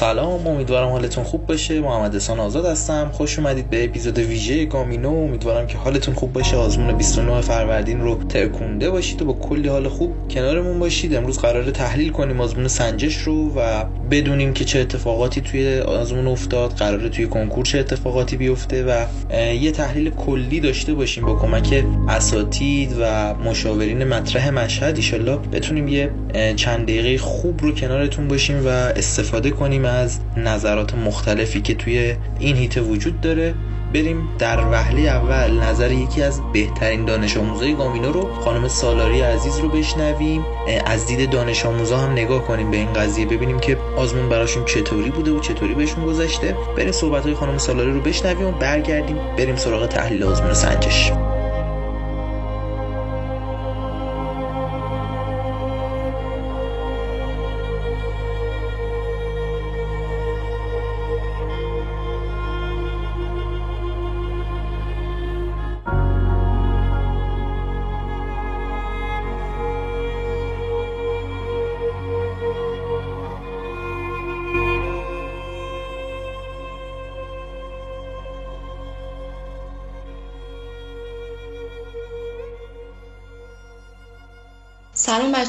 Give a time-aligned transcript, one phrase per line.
[0.00, 1.80] سلام امیدوارم حالتون خوب باشه.
[1.80, 3.10] محمد حسان آزاد هستم.
[3.12, 5.10] خوش اومدید به اپیزود ویژه گامینو.
[5.10, 6.56] امیدوارم که حالتون خوب باشه.
[6.56, 11.14] آزمون 29 فروردین رو ترکونده باشید و با کلی حال خوب کنارمون باشید.
[11.14, 16.72] امروز قرار تحلیل کنیم آزمون سنجش رو و بدونیم که چه اتفاقاتی توی آزمون افتاد
[16.72, 19.04] قراره توی کنکور چه اتفاقاتی بیفته و
[19.54, 24.96] یه تحلیل کلی داشته باشیم با کمک اساتید و مشاورین مطرح مشهد.
[24.96, 26.10] ایشالله بتونیم یه
[26.56, 32.56] چند دقیقه خوب رو کنارتون باشیم و استفاده کنیم از نظرات مختلفی که توی این
[32.56, 33.54] هیت وجود داره.
[33.94, 39.58] بریم در وهله اول نظر یکی از بهترین دانش آموزای گامینو رو خانم سالاری عزیز
[39.58, 40.44] رو بشنویم.
[40.86, 45.10] از دید دانش آموزا هم نگاه کنیم به این قضیه ببینیم که آزمون براشون چطوری
[45.10, 46.56] بوده و چطوری بهشون گذشته.
[46.76, 51.12] بریم صحبت های خانم سالاری رو بشنویم و برگردیم بریم سراغ تحلیل آزمون سنجش.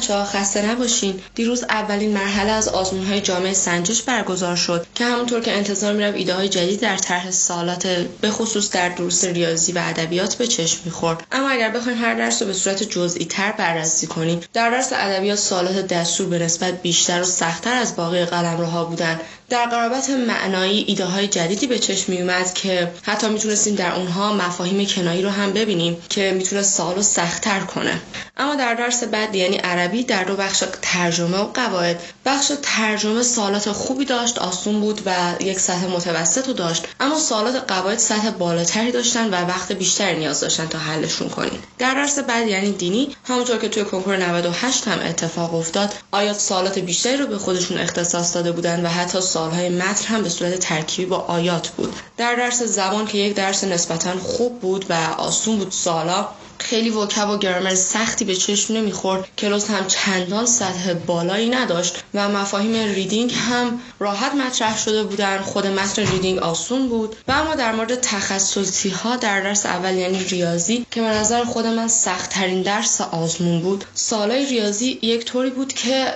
[0.02, 1.20] بچه ها خسته نباشین.
[1.34, 6.14] دیروز اولین مرحله از آزمون های جامعه سنجش برگزار شد که همونطور که انتظار میرم
[6.14, 7.86] ایده های جدید در طرح سالات
[8.20, 11.26] به خصوص در دروس ریاضی و ادبیات به چشم می‌خورد.
[11.32, 15.38] اما اگر بخوایم هر درس رو به صورت جزئی تر بررسی کنیم در درس ادبیات
[15.38, 19.20] سالات دستور به نسبت بیشتر و سختتر از باقی قلمروها بودند
[19.52, 24.32] در قرابت معنایی ایده های جدیدی به چشم می اومد که حتی می‌تونستیم در اونها
[24.32, 28.00] مفاهیم کنایی رو هم ببینیم که می‌تونه سال رو سختتر کنه.
[28.36, 32.00] اما در درس بعد یعنی عربی در دو بخش ترجمه و قواعد.
[32.24, 36.84] بخش ترجمه سالات خوبی داشت آسون بود و یک سطح متوسط رو داشت.
[37.00, 41.62] اما سالات قواعد سطح بالاتری داشتن و وقت بیشتری نیاز داشتن تا حلشون کنیم.
[41.78, 46.78] در درس بعد یعنی دینی همونطور که توی کنکور 98 هم اتفاق افتاد آیات سالات
[46.78, 51.10] بیشتری رو به خودشون اختصاص داده بودن و حتی سالهای متن هم به صورت ترکیبی
[51.10, 51.94] با آیات بود.
[52.16, 56.28] در درس زبان که یک درس نسبتا خوب بود و آسون بود سوالا
[56.62, 59.28] خیلی vocab و گرامر سختی به چشم نمی‌خورد.
[59.38, 65.38] کلاس هم چندان سطح بالایی نداشت و مفاهیم reading هم راحت مطرح شده بودن.
[65.38, 70.24] خود متن reading آسون بود و اما در مورد تخصصی ها در درس اول یعنی
[70.24, 75.72] ریاضی که به نظر خود من سختترین درس آزمون بود سوالای ریاضی یک طوری بود
[75.72, 76.14] که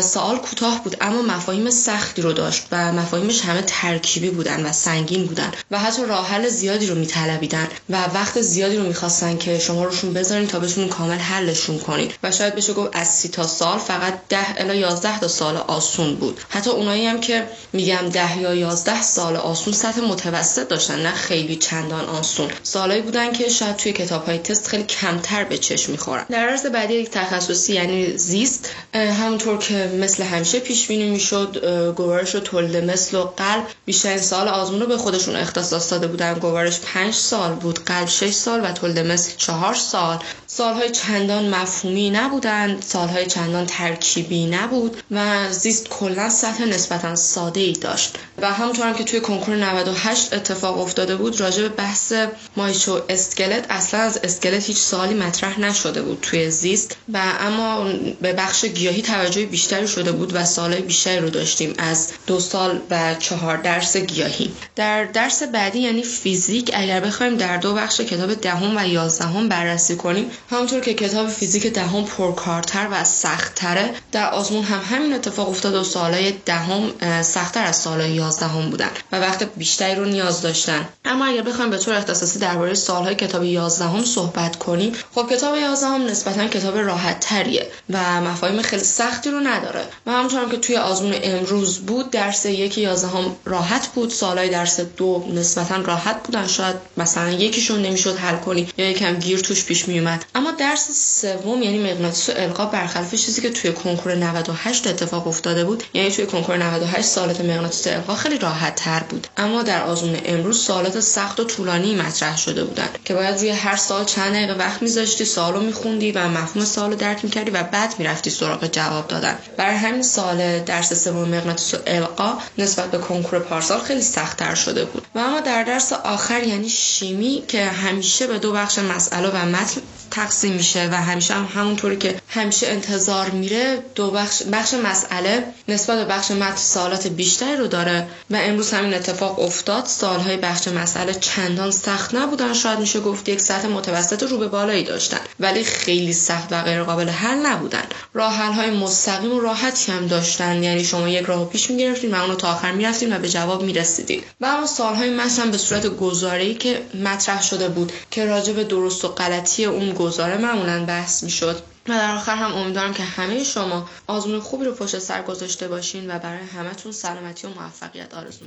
[0.00, 5.26] سوال کوتاه بود اما مفاهیم سختی رو داشت و مفاهیمش همه ترکیبی بودن و سنگین
[5.26, 9.79] بودن و حتی راه حل زیادی رو میطلبیدن و وقت زیادی رو می‌خواستن که شما
[9.84, 13.78] روشون بذارین تا بتونین کامل حلشون کنید و شاید بشه گفت از سی تا سوال
[13.78, 16.40] فقط ده الا یازده تا سوال آسون بود.
[16.48, 21.56] حتی اونایی هم که میگم ده یا یازده سال آسون سطح متوسط داشتن نه خیلی
[21.56, 22.50] چندان آسون.
[22.62, 26.24] سالایی بودن که شاید توی کتاب های تست خیلی کمتر به چشم می‌خورن.
[26.28, 31.64] در درس بعدی یک تخصصی یعنی زیست همونطور که مثل همیشه پیش بینی می‌شد
[31.96, 36.34] گوارش و تولد مثل و قلب بیشترین سال آزمون رو به خودشون اختصاص داده بودن.
[36.34, 40.18] گوارش 5 سال بود قلب 6 سال و تولد مثل 4 سال.
[40.46, 47.72] سالهای چندان مفهومی نبودند سالهای چندان ترکیبی نبود و زیست کلا سطح نسبتا ساده ای
[47.72, 48.18] داشت.
[48.38, 52.12] و همونطور که توی کنکور 98 اتفاق افتاده بود راجع به بحث
[52.56, 56.96] ماهیچه و اسکلت اصلا از اسکلت هیچ سوالی مطرح نشده بود توی زیست.
[57.12, 57.84] و اما
[58.20, 62.80] به بخش گیاهی توجه بیشتری شده بود و سوالهای بیشتری رو داشتیم از دو سوال
[62.90, 64.52] و چهار درس گیاهی.
[64.76, 69.96] در درس بعدی یعنی فیزیک اگر بخوایم در دو بخش کتاب دهم و یازدهم بررسی
[69.96, 70.30] کنیم.
[70.50, 75.84] همونطور که کتاب فیزیک دهم پرکارتر و سختتره در آزمون هم همین اتفاق افتاد و
[75.84, 76.90] سوالهای دهم
[77.22, 80.88] سختتر از سوالهای یازدهم بودن و وقت بیشتری رو نیاز داشتن.
[81.04, 86.06] اما اگر بخوایم به طور اختصاصی درباره سوالهای کتاب یازدهم صحبت کنیم خب کتاب یازدهم
[86.06, 89.84] نسبتا کتاب راحت تریه و مفاهیم خیلی سختی رو نداره.
[90.06, 95.24] و همونطور که توی آزمون امروز بود درس یک یازدهم راحت بود سالهای درس دو
[95.34, 96.46] نسبتا راحت بودن.
[96.46, 100.24] شاید مثلا یکیشون نمی‌شد حل کنی یا یکم گیر توش پیش می اومد.
[100.34, 100.90] اما درس
[101.20, 106.10] سوم یعنی مغناطیس و القا برخلاف چیزی که توی کنکور 98 اتفاق افتاده بود یعنی
[106.10, 109.26] توی کنکور 98 سالات مغناطیس و القا خیلی راحت تر بود.
[109.36, 113.76] اما در آزمون امروز سالات سخت و طولانی مطرح شده بودن که باید روی هر
[113.76, 118.30] سال چند دقیقه وقت میذاشتی سوالو میخوندی و مفهوم سوالو درک می‌کردی و بعد می‌رفتی
[118.30, 119.38] سراغ جواب دادن.
[119.56, 124.84] برای همین سال درس سوم مغناطیس و القا نسبت به کنکور پارسال خیلی سختتر شده
[124.84, 125.06] بود.
[125.14, 129.80] و اما در درس آخر یعنی شیمی که همیشه به دو بخش مسئله و متن
[130.10, 135.98] تقسیم میشه و همیشه هم همونطوری که همیشه انتظار میره دو بخش بخش مسئله نسبت
[135.98, 139.86] به بخش متن سوالات بیشتری رو داره و امروز همین اتفاق افتاد.
[139.86, 142.52] سالهای بخش مسئله چندان سخت نبودن.
[142.52, 146.82] شاید میشه گفت یک سطح متوسط رو به بالایی داشتن ولی خیلی سخت و غیر
[146.82, 147.84] قابل حل نبودن.
[148.14, 150.62] راه های مستقیم و راحتی هم داشتن.
[150.62, 154.22] یعنی شما یک راه پیش می‌گرفتین و اونو تا آخر می‌رفتین و به جواب می‌رسیدین.
[154.40, 159.04] و اما سالهای متن به صورت گزاره‌ای که مطرح شده بود که راجع به درست
[159.04, 161.62] و غلطی اون گزاره معمولا بحث می‌شد.
[161.88, 166.10] و در آخر هم امیدوارم که همه شما آزمون خوبی رو پشت سر گذاشته باشین
[166.10, 168.44] و برای همتون سلامتی و موفقیت آرزو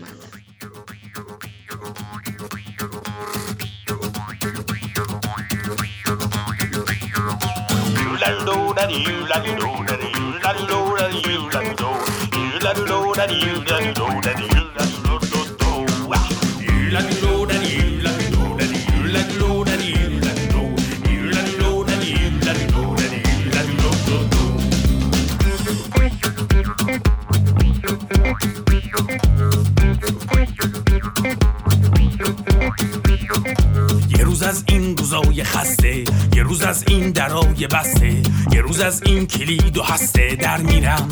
[35.34, 36.04] روزای خسته.
[36.36, 38.22] یه روز از این درای بسته.
[38.52, 40.36] یه روز از این کلید و هسته.
[40.36, 41.08] در میرم.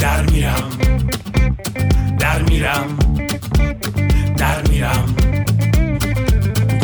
[0.00, 0.70] در میرم.
[2.18, 2.98] در میرم.
[4.36, 5.14] در میرم.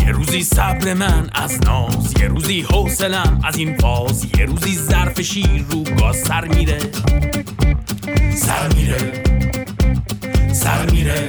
[0.06, 2.14] یه روزی صبر من از ناز.
[2.20, 6.78] یه روزی حوصلم از این فاز یه روزی ظرف شیر رو گاز سر میره.
[8.36, 9.22] سر میره.
[10.52, 11.28] سر میره.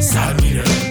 [0.00, 0.89] سر میره.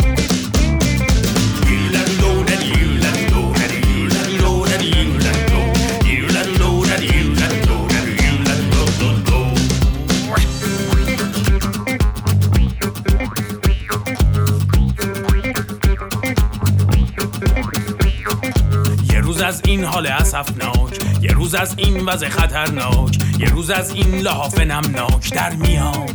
[19.69, 20.99] این حال اسفناک.
[21.21, 23.17] یه روز از این وضع خطرناک.
[23.39, 25.33] یه روز از این لحاف نمناک.
[25.33, 26.05] در میام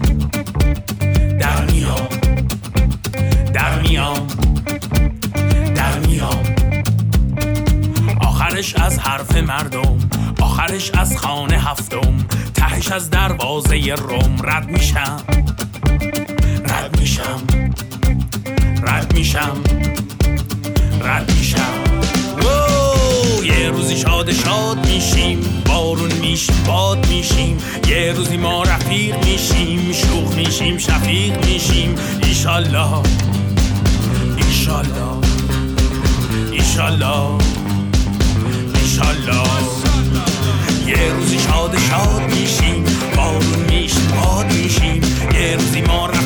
[1.41, 2.09] در میام
[3.55, 4.27] در میام
[5.75, 6.55] در میام
[8.21, 9.99] آخرش از حرف مردم.
[10.41, 12.15] آخرش از خانه هفتم.
[12.55, 14.37] تهش از دروازه روم.
[14.45, 15.44] رد میشم.
[26.35, 27.59] میشیم باد میشیم
[27.89, 31.95] یه روزی ما رفیق میشیم شوخ میشیم شفیق میشیم.
[32.23, 33.03] ایشالله
[34.37, 35.19] ایشالله
[36.53, 37.39] ایشالله
[38.75, 39.49] ایشالله.
[40.87, 42.85] یه روزی شاد شاد میشیم
[43.17, 45.03] بارون میشیم باد میشیم.
[45.35, 46.24] یه روزی ما رفیق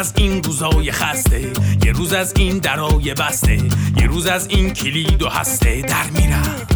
[0.00, 1.52] از این روزای خسته.
[1.84, 3.58] یه روز از این درای بسته.
[3.96, 5.82] یه روز از این کلید و هسته.
[5.82, 6.69] در میرم.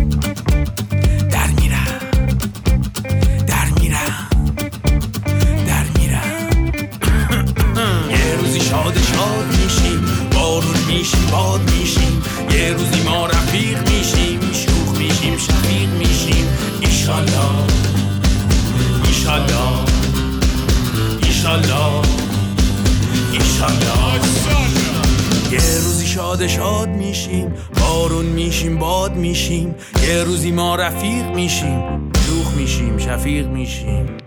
[31.45, 34.24] میشیم شوخ میشیم شفیق میشیم.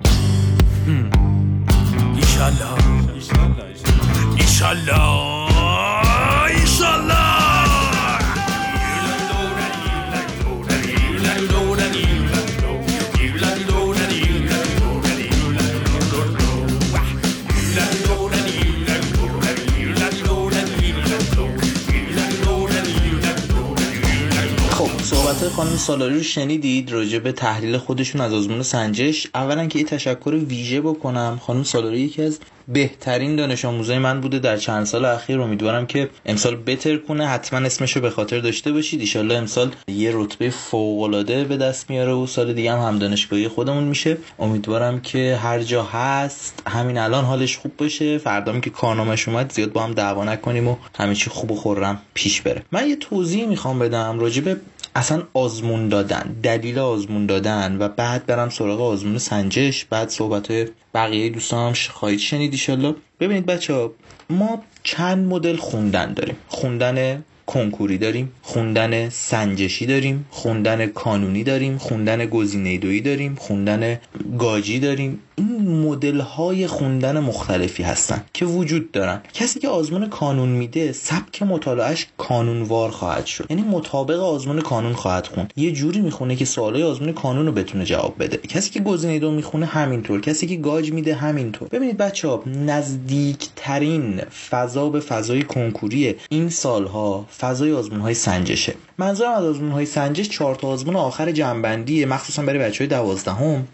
[25.88, 29.27] سالاری رو شنیدید راجع به تحلیل خودشون از آزمون سنجش.
[29.36, 34.39] اولا که یه تشکر ویژه بکنم خانم سالاری یکی از بهترین دانش آموزای من بوده
[34.39, 35.41] در چند سال اخیر.
[35.41, 37.27] امیدوارم که امسال بتر کنه.
[37.27, 39.00] حتما اسمش رو به خاطر داشته باشید.
[39.00, 43.48] ایشالله امسال یه رتبه فوق العاده به دست میاره و سال دیگه هم هم دانشگاهی
[43.48, 44.17] خودمون میشه.
[44.39, 48.17] امیدوارم که هر جا هست همین الان حالش خوب باشه.
[48.17, 52.01] فردا که کارنامه‌اش اومد زیاد با هم دعوا نکنیم و همه چی خوب و خورم
[52.13, 52.63] پیش بره.
[52.72, 54.58] من یه توضیح می‌خوام بدم راجع به
[54.97, 60.47] اصلا آزمون دادن دلیل آزمون دادن و بعد برم سراغ آزمون سنجش بعد صحبت
[60.93, 63.91] بقیه دوستان هم خواهید شنید ایشالله ببینید بچه ها
[64.29, 72.25] ما چند مدل خوندن داریم؟ خوندن کنکوری داریم خوندن سنجشی داریم خوندن کانونی داریم خوندن
[72.25, 73.97] گزینه دویی داریم خوندن
[74.39, 75.19] گاجی داریم.
[75.39, 79.22] این مدل های خوندن مختلفی هستن که وجود دارن.
[79.34, 83.46] کسی که آزمون کانون میده سبک مطالعهش کانونوار خواهد شد.
[83.50, 85.53] یعنی مطابق آزمون کانون خواهد خوند.
[85.56, 88.38] یه جوری می‌خونه که سوالای آزمون کانون رو بتونه جواب بده.
[88.38, 90.22] کسی که گزینه دو می‌خونه همینطور.
[90.22, 91.67] کسی که گاج میده همینطور.
[91.67, 98.74] ببینید بچه ها نزدیک ترین فضا به فضای کنکوری این سالها فضای آزمون های سنجشه.
[98.99, 102.05] منظورم از آزمون های سنجش چهار تا آزمون آخر جنبندیه.
[102.05, 103.67] مخصوصا برای بچه های دوازدهم.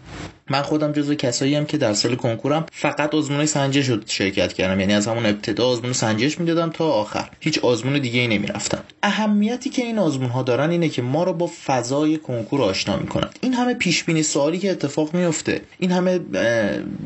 [0.50, 4.80] من خودم جزو کسایی هم که در سال کنکورم فقط آزمون سنجش رو شرکت کردم.
[4.80, 7.30] یعنی از همون ابتدا آزمون سنجش می‌دادم تا آخر.
[7.40, 8.78] هیچ آزمون دیگه ای نمی‌رفتم.
[9.02, 13.28] اهمیتی که این آزمون ها دارن اینه که ما رو با فضای کنکور آشنا می‌کنن.
[13.40, 16.20] این همه پیش بینی سوالی که اتفاق میفته این همه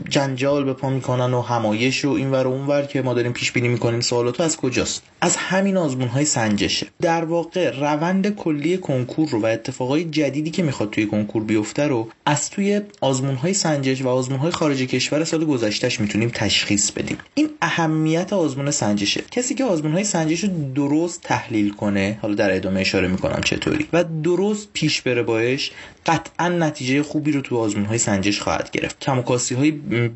[0.08, 3.68] جنجال به پا می‌کنن و همایش و اینور و اونور که ما داریم پیش بینی
[3.68, 6.86] می‌کنیم سوالاتو از کجاست؟ از همین آزمون های سنجشه.
[7.00, 12.08] در واقع روند کلی کنکور رو و اتفاقای جدیدی که می‌خواد توی کنکور بیفته رو
[12.26, 17.16] از توی آزمون های سنجش و آزمون های خارج کشور سال گذشتهش می‌تونیم تشخیص بدیم.
[17.34, 19.24] این اهمیت آزمون سنجشه.
[19.30, 23.88] کسی که آزمون های سنجش رو درست تحلیل کنه حالا در ادامه اشاره می‌کنم چطوری
[23.92, 25.72] و درست پیش بره باش
[26.06, 29.00] قطعا نتیجه خوبی رو تو آزمون های سنجش خواهد گرفت.
[29.00, 29.22] کم و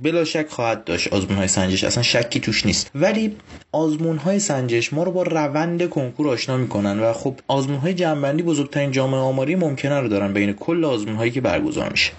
[0.02, 2.90] بلا شک خواهد داشت آزمون های سنجش اصلا شکی توش نیست.
[2.94, 3.36] ولی
[3.72, 8.42] آزمون های سنجش ما رو با روند کنکور آشنا می‌کنن و خب آزمون های جنبندی
[8.42, 12.12] بزرگترین جامعه آماری ممکنه رو دارن بین کل آزمون هایی که برگزار میشه.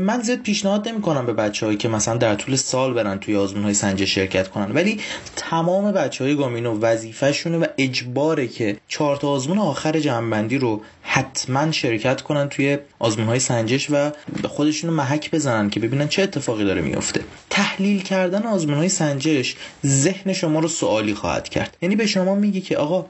[0.00, 3.64] من زیاد پیشنهاد نمی کنم به بچههایی که مثلا در طول سال برن توی آزمون
[3.64, 4.72] های سنجش شرکت کنن.
[4.72, 5.00] ولی
[5.36, 11.72] تمام بچه های گامینو وظیفهشونه و اجباره که چهار تا آزمون آخر جنبندی رو حتما
[11.72, 14.10] شرکت کنن توی آزمون های سنجش و
[14.48, 17.20] خودشون رو محک بزنن که ببینن چه اتفاقی داره میفته
[17.50, 21.76] تحلیل کردن آزمون های سنجش ذهن شما رو سوالی خواهد کرد.
[21.82, 23.06] یعنی به شما میگه که آقا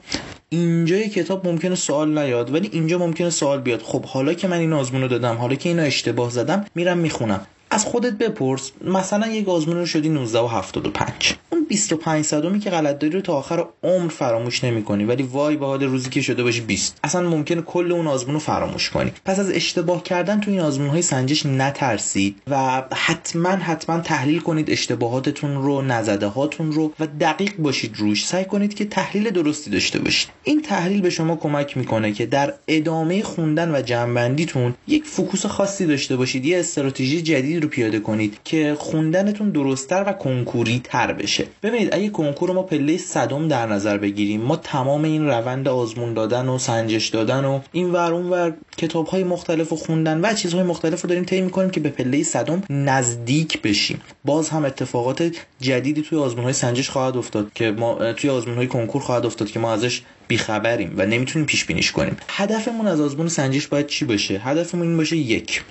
[0.49, 3.81] اینجای کتاب ممکنه سوال نیاد ولی اینجا ممکنه سوال بیاد.
[3.81, 7.47] خب حالا که من این آزمون رو دادم حالا که اینو اشتباه زدم میرم می‌خونم.
[7.69, 8.71] از خودت بپرس.
[8.85, 13.21] مثلا یک آزمون رو شدی 19 و 75 اون 25 صدومی که غلط داری رو
[13.21, 15.05] تا آخر عمر فراموش نمی‌کنی.
[15.05, 18.39] ولی وای به حال روزی که شده باشی 20 اصلا ممکنه کل اون آزمون رو
[18.39, 19.11] فراموش کنی.
[19.25, 24.71] پس از اشتباه کردن تو این آزمون های سنجش نترسید و حتما حتما تحلیل کنید
[24.71, 28.25] اشتباهاتتون رو نزده هاتون رو و دقیق باشید روش.
[28.25, 30.29] سعی کنید که تحلیل درستی داشته باشید.
[30.43, 35.85] این تحلیل به شما کمک می‌کنه که در ادامه خوندن و جنبندیتون یک فوکوس خاصی
[35.85, 36.45] داشته باشید.
[36.45, 41.45] یه استراتژی جدید رو پیاده کنید که خوندنتون درستتر و کنکوری تر بشه.
[41.63, 46.47] ببینید اگه کنکور ما پله صدم در نظر بگیریم ما تمام این روند آزمون دادن
[46.47, 50.63] و سنجش دادن و این ور اون ور کتاب های مختلف و خوندن و چیزهای
[50.63, 54.01] مختلف رو داریم طی می‌کنیم که به پله صدم نزدیک بشیم.
[54.25, 58.67] باز هم اتفاقات جدیدی توی آزمون های سنجش خواهد افتاد که ما توی آزمون های
[58.67, 62.17] کنکور خواهد افتاد که ما ازش بیخبریم و نمی‌تونیم پیش بینیش کنیم.
[62.29, 65.63] هدفمون از آزمون سنجش باید چی باشه؟ هدفمون این باشه یک.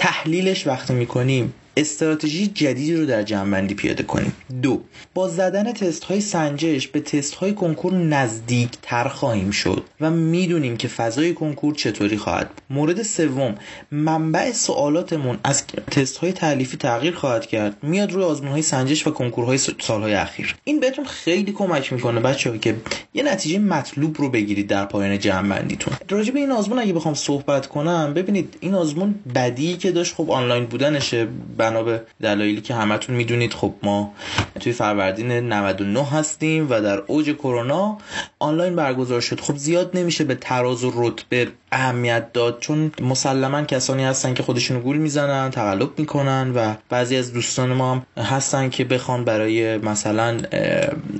[0.00, 1.54] تحلیلش وقتی می‌کنیم.
[1.76, 4.32] استراتژی جدیدی رو در جنبندی پیاده کنیم.
[4.62, 4.80] دو
[5.14, 10.76] با زدن تست های سنجش به تست های کنکور نزدیک تر خواهیم شد و می‌دونیم
[10.76, 13.54] که فضای کنکور چطوری خواهد مورد سوم
[13.90, 17.76] منبع سوالاتمون از تست های تعلیفی تغییر خواهد کرد.
[17.82, 20.56] میاد روی آزمون های سنجش و کنکورهای سالهای اخیر.
[20.64, 22.76] این بهتون خیلی کمک می‌کنه بچه که
[23.14, 27.66] یه نتیجه مطلوب رو بگیرید در پایان جنبندیتون راجع به این آزمون اگه بخوام صحبت
[27.66, 31.28] کنم ببینید این آزمون بدی که داشت خب آنلاین بودنشه
[31.70, 34.12] بنا به دلایلی که همتون می‌دونید خب ما
[34.60, 37.98] توی فروردین 99 هستیم و در اوج کرونا
[38.38, 39.40] آنلاین برگزار شد.
[39.40, 44.80] خب زیاد نمیشه به تراز و رتبه اهمیت داد چون مسلما کسانی هستن که خودشونو
[44.80, 50.38] گول می‌زنن تقلب می‌کنن و بعضی از دوستان ما هم هستن که بخوان برای مثلا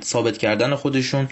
[0.03, 1.27] ثابت کردن خودشون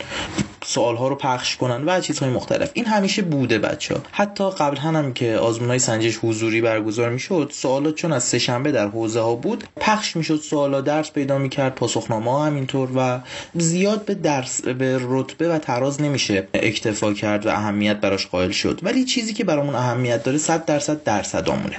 [0.69, 2.71] سوال ها رو پخش کنن و چیزهای مختلف.
[2.73, 7.51] این همیشه بوده بچه ها حتی قبل هم که آزمون های سنجش حضوری برگزار می‌شد
[7.53, 12.31] سوالات چون از سهشنبه در حوزه ها بود پخش می‌شد سوالا درس پیدا می‌کرد پاسخنامه
[12.31, 13.19] ها همینطور و
[13.53, 18.79] زیاد به درس به رتبه و تراز نمیشه اکتفا کرد و اهمیت براش قائل شد.
[18.83, 21.77] ولی چیزی که برامون اهمیت داره 100 درصد درصدامونه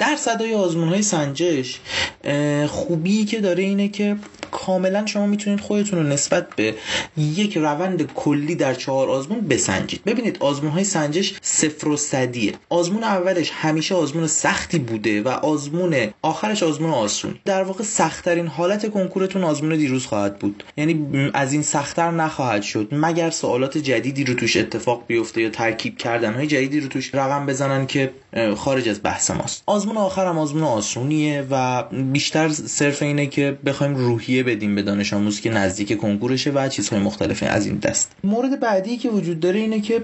[0.00, 1.80] درصدهای آزمون های سنجش
[2.68, 4.16] خوبی که داره اینه که
[4.50, 6.74] کاملا شما می‌تونید خودتون رو نسبت به
[7.16, 10.04] یک روند کلی در چهار آزمون بسنجید.
[10.04, 12.52] ببینید آزمون های سنجش صفر و صدیه.
[12.68, 17.34] آزمون اولش همیشه آزمون سختی بوده و آزمون آخرش آزمون آسون.
[17.44, 20.64] در واقع سختترین حالت کنکورتون آزمون دیروز خواهد بود.
[20.76, 22.88] یعنی از این سختتر نخواهد شد.
[22.92, 27.46] مگر سوالات جدیدی رو توش اتفاق بیفته یا ترکیب کردن های جدیدی رو توش رقم
[27.46, 28.10] بزنن که
[28.56, 29.62] خارج از بحث ماست.
[29.66, 31.82] آزمون آخر هم آزمون آسونیه و
[32.12, 37.02] بیشتر صرف اینه که بخوایم روحیه بدیم به دانش آموز که نزدیک کنکورشه و چیزهای
[37.02, 38.12] مختلفی از این دست.
[38.24, 40.02] مورد بعدی که وجود داره اینه که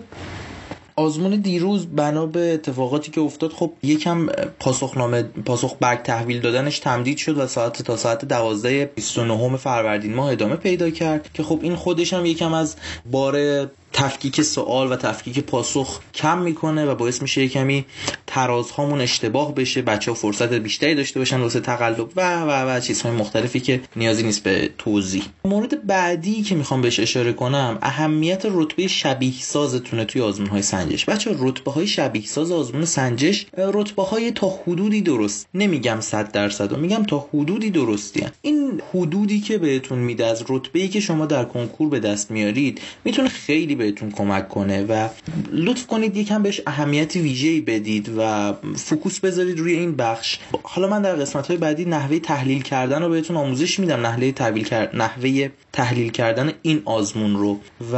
[0.99, 4.27] آزمون دیروز بنا به اتفاقاتی که افتاد خب یکم
[4.59, 10.33] پاسخنامه پاسخ برگ تحویل دادنش تمدید شد و ساعت تا ساعت 12 29 فروردین ماه
[10.33, 12.77] ادامه پیدا کرد که خب این خودش هم یکم از
[13.11, 13.67] بار
[13.97, 17.85] تفکیک سوال و تفکیک پاسخ کم می‌کنه و باعث میشه کمی
[18.27, 23.15] ترازهامون اشتباه بشه بچه ها فرصت بیشتری داشته باشن واسه تقلب و و و چیزهای
[23.15, 25.23] مختلفی که نیازی نیست به توضیح.
[25.45, 31.05] مورد بعدی که می‌خوام بهش اشاره کنم اهمیت رتبه شبیه سازتونه توی آزمون های سنجش.
[31.05, 35.49] بچه رتبه های شبیه ساز آزمون سنجش رتبه های تا حدودی درست.
[35.55, 38.31] نمیگم 100 درصد و میگم تا حدودی درستی هن.
[38.43, 42.81] این حدودی که بهتون میده از رتبه ای که شما در کنکور به دست میارید
[43.05, 45.09] می‌تونه خیلی بهتون کمک کنه و
[45.53, 50.39] لطف کنید یکم بهش اهمیت ویژه‌ای بدید و focus بذارید روی این بخش.
[50.63, 54.65] حالا من در قسمت های بعدی نحوه تحلیل کردن رو بهتون آموزش میدم نحوه تحلیل
[54.65, 57.59] کرد نحوه تحلیل کردن این آزمون رو.
[57.93, 57.97] و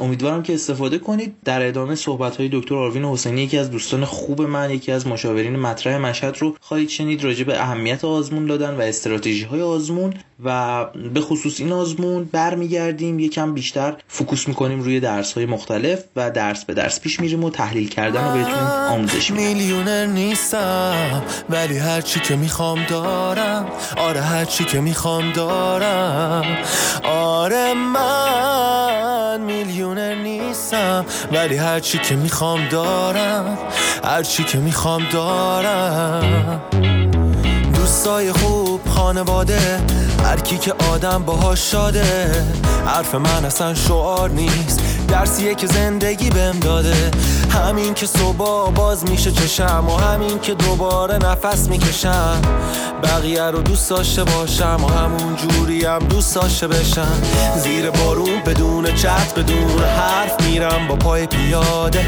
[0.00, 1.34] امیدوارم که استفاده کنید.
[1.44, 5.56] در ادامه صحبت های دکتر آروین حسینی یکی از دوستان خوب من یکی از مشاورین
[5.56, 10.14] مطرح مشهد رو خواهید شنید راجع به اهمیت آزمون دادن و استراتژی های آزمون.
[10.44, 16.30] و به خصوص این آزمون برمیگردیم یکم بیشتر focus می‌کنیم روی درس های مختلف و
[16.30, 19.46] درس به درس پیش میریم و تحلیل کردن رو بهتون آموزش میدیم.
[19.46, 23.66] میلیونر نیستم ولی هر چی که می‌خوام دارم.
[23.96, 26.44] آره هر چی که می‌خوام دارم.
[27.04, 33.58] آره من میلیونر نیستم ولی هر چی که می‌خوام دارم.
[34.04, 36.60] هر چی که می‌خوام دارم.
[37.74, 39.80] دوستای خوب خانواده
[40.24, 42.30] هر کی که آدم باهاش شاده.
[42.86, 47.10] حرف من اصلا شعار نیست درسیه که زندگی بهم داده
[47.50, 52.42] همین که صبح باز میشه چشم و همین که دوباره نفس می‌کشم.
[53.02, 57.22] بقیه رو دوست داشته باشم و همون جوری هم دوست داشته بشم.
[57.56, 62.06] زیر بارون بدون چت بدون حرف میرم با پای پیاده.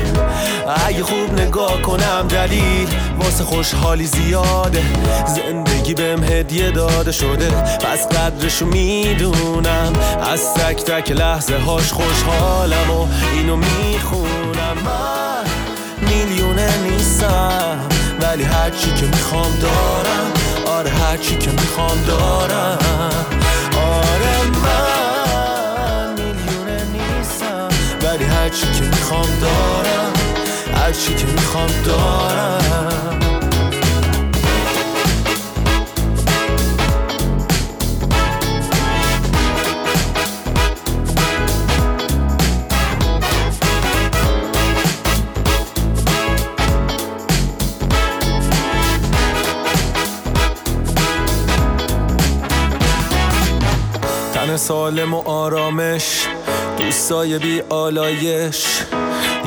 [0.87, 2.89] اگه خوب نگاه کنم دلیل
[3.21, 4.83] واسه خوشحالی زیاده.
[5.27, 7.51] زندگی بهم هدیه داده شده.
[7.51, 9.93] پس قدرشو می‌دونم.
[10.33, 14.77] از تک تک لحظه هاش خوشحالم و اینو می‌خونم.
[14.85, 15.45] من
[16.01, 17.79] میلیونه نیستم
[18.21, 20.33] ولی هرچی که می‌خوام دارم.
[20.79, 22.79] آره هرچی که می‌خوام دارم.
[23.77, 27.69] آره من میلیونه نیستم
[28.03, 30.13] ولی هرچی که می‌خوام دارم.
[30.75, 32.26] هرچی که می‌خوام دارم.
[54.97, 56.27] سالم و آرامش
[56.79, 58.83] دوستای بی آلایش.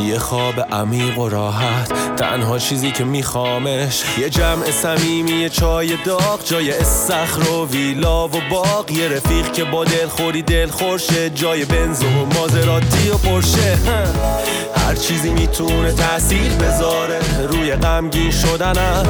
[0.08, 6.46] یه خواب عمیق و راحت تنها چیزی که میخوامش یه جمع صمیمی یه چای داغ
[6.46, 12.04] جای استخر و ویلا و باغ یه رفیق که با دلخوری دل خورشه جای بنز
[12.04, 13.78] و مازراتی و پرشه.
[14.76, 19.06] هر چیزی می‌تونه تاثیر بذاره روی غمگین شدنم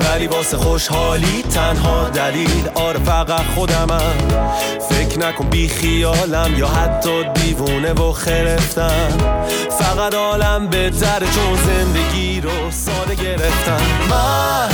[0.00, 4.14] ولی واسه خوشحالی تنها دلیل آره فقط خودمم
[4.90, 9.08] فکر نکن بی خیالم یا حتی دیوونه و خرفتم.
[9.70, 13.80] فقط عالم بهتره چون زندگی رو ساده گرفتم.
[14.10, 14.68] من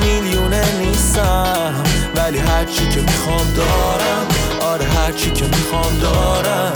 [0.00, 1.74] میلیونه نیستم
[2.16, 4.26] ولی هرچی که می‌خوام دارم.
[4.60, 6.72] آره هرچی که می‌خوام دارم.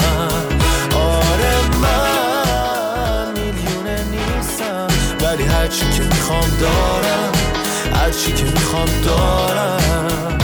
[0.94, 4.86] آره من میلیونه نیستم
[5.20, 7.32] ولی هرچی که می‌خوام دارم.
[7.94, 10.38] هرچی که می‌خوام دارم.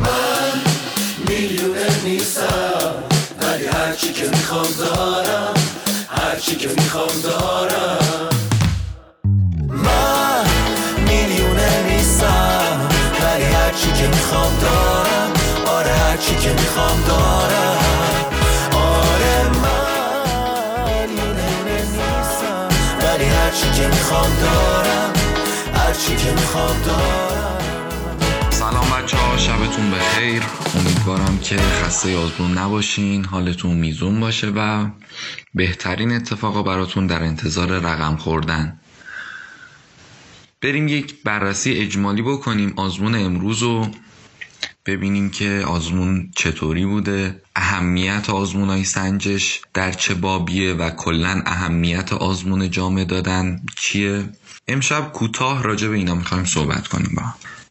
[0.00, 0.52] من
[1.28, 2.94] میلیونه نیستم
[3.42, 5.54] ولی هرچی که می‌خوام دارم
[6.08, 8.28] هرچی که می‌خوام دارم
[9.68, 10.46] من
[11.08, 12.80] میلیونه نیستم
[13.24, 15.32] ولی هرچی که می‌خوام دارم
[15.66, 18.31] آره هرچی که می‌خوام دارم
[23.62, 25.12] هرچی که می‌خوام دارم
[25.74, 27.58] هرچی که می‌خوام دارم.
[28.50, 30.42] سلام بچه ها شبتون بخیر.
[30.74, 34.86] امیدوارم که خسته آزمون نباشین حالتون میزون باشه و
[35.54, 38.80] بهترین اتفاقا براتون در انتظار رقم خوردن.
[40.62, 43.88] بریم یک بررسی اجمالی بکنیم آزمون امروز رو.
[44.86, 47.42] ببینیم که آزمون چطوری بوده.
[47.56, 54.28] اهمیت آزمون های سنجش در چه بابیه و کلا اهمیت آزمون جامعه دادن چیه؟
[54.68, 57.22] امشب کوتاه راجع به اینا می‌خوایم صحبت کنیم با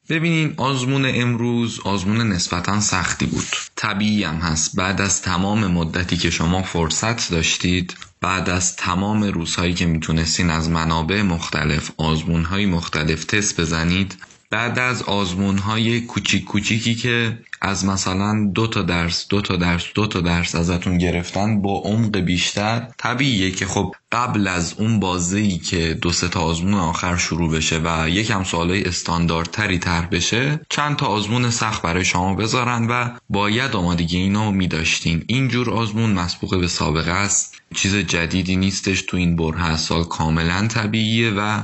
[0.10, 3.48] ببینین آزمون امروز آزمون نسبتا سختی بود.
[3.76, 4.76] طبیعی هم هست.
[4.76, 10.70] بعد از تمام مدتی که شما فرصت داشتید بعد از تمام روزهایی که می‌تونستین از
[10.70, 14.18] منابع مختلف آزمونهای مختلف تست بزنید
[14.52, 19.86] بعد از آزمون های کوچیک کوچیکی که از مثلا دو تا درس دو تا درس
[19.96, 25.38] دو تا درس ازتون گرفتن با عمق بیشتر طبیعیه که خب قبل از اون بازه
[25.38, 30.60] ای که دو سه تا آزمون آخر شروع بشه و یکم سوالای استانداردتری تر بشه
[30.70, 35.24] چند تا آزمون سخت برای شما بذارن و باید آمادگی اینو میداشتین.
[35.28, 37.62] اینجور آزمون مسبوق به سابقه است.
[37.76, 41.64] چیز جدیدی نیستش تو این بره سال کاملا طبیعیه و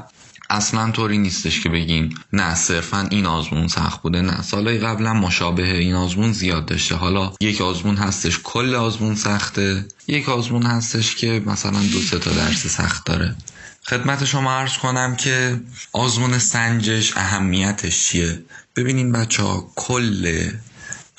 [0.49, 4.41] اصلا طوری نیستش که بگیم نه صرفا این آزمون سخت بوده نه.
[4.41, 6.95] سالهای قبلا مشابه این آزمون زیاد داشته.
[6.95, 9.85] حالا یک آزمون هستش کل آزمون سخته.
[10.07, 13.35] یک آزمون هستش که مثلا دو سه تا درس سخت داره.
[13.83, 15.59] خدمت شما عرض کنم که
[15.93, 18.43] آزمون سنجش اهمیتش چیه؟
[18.75, 20.49] ببینین بچه ها کل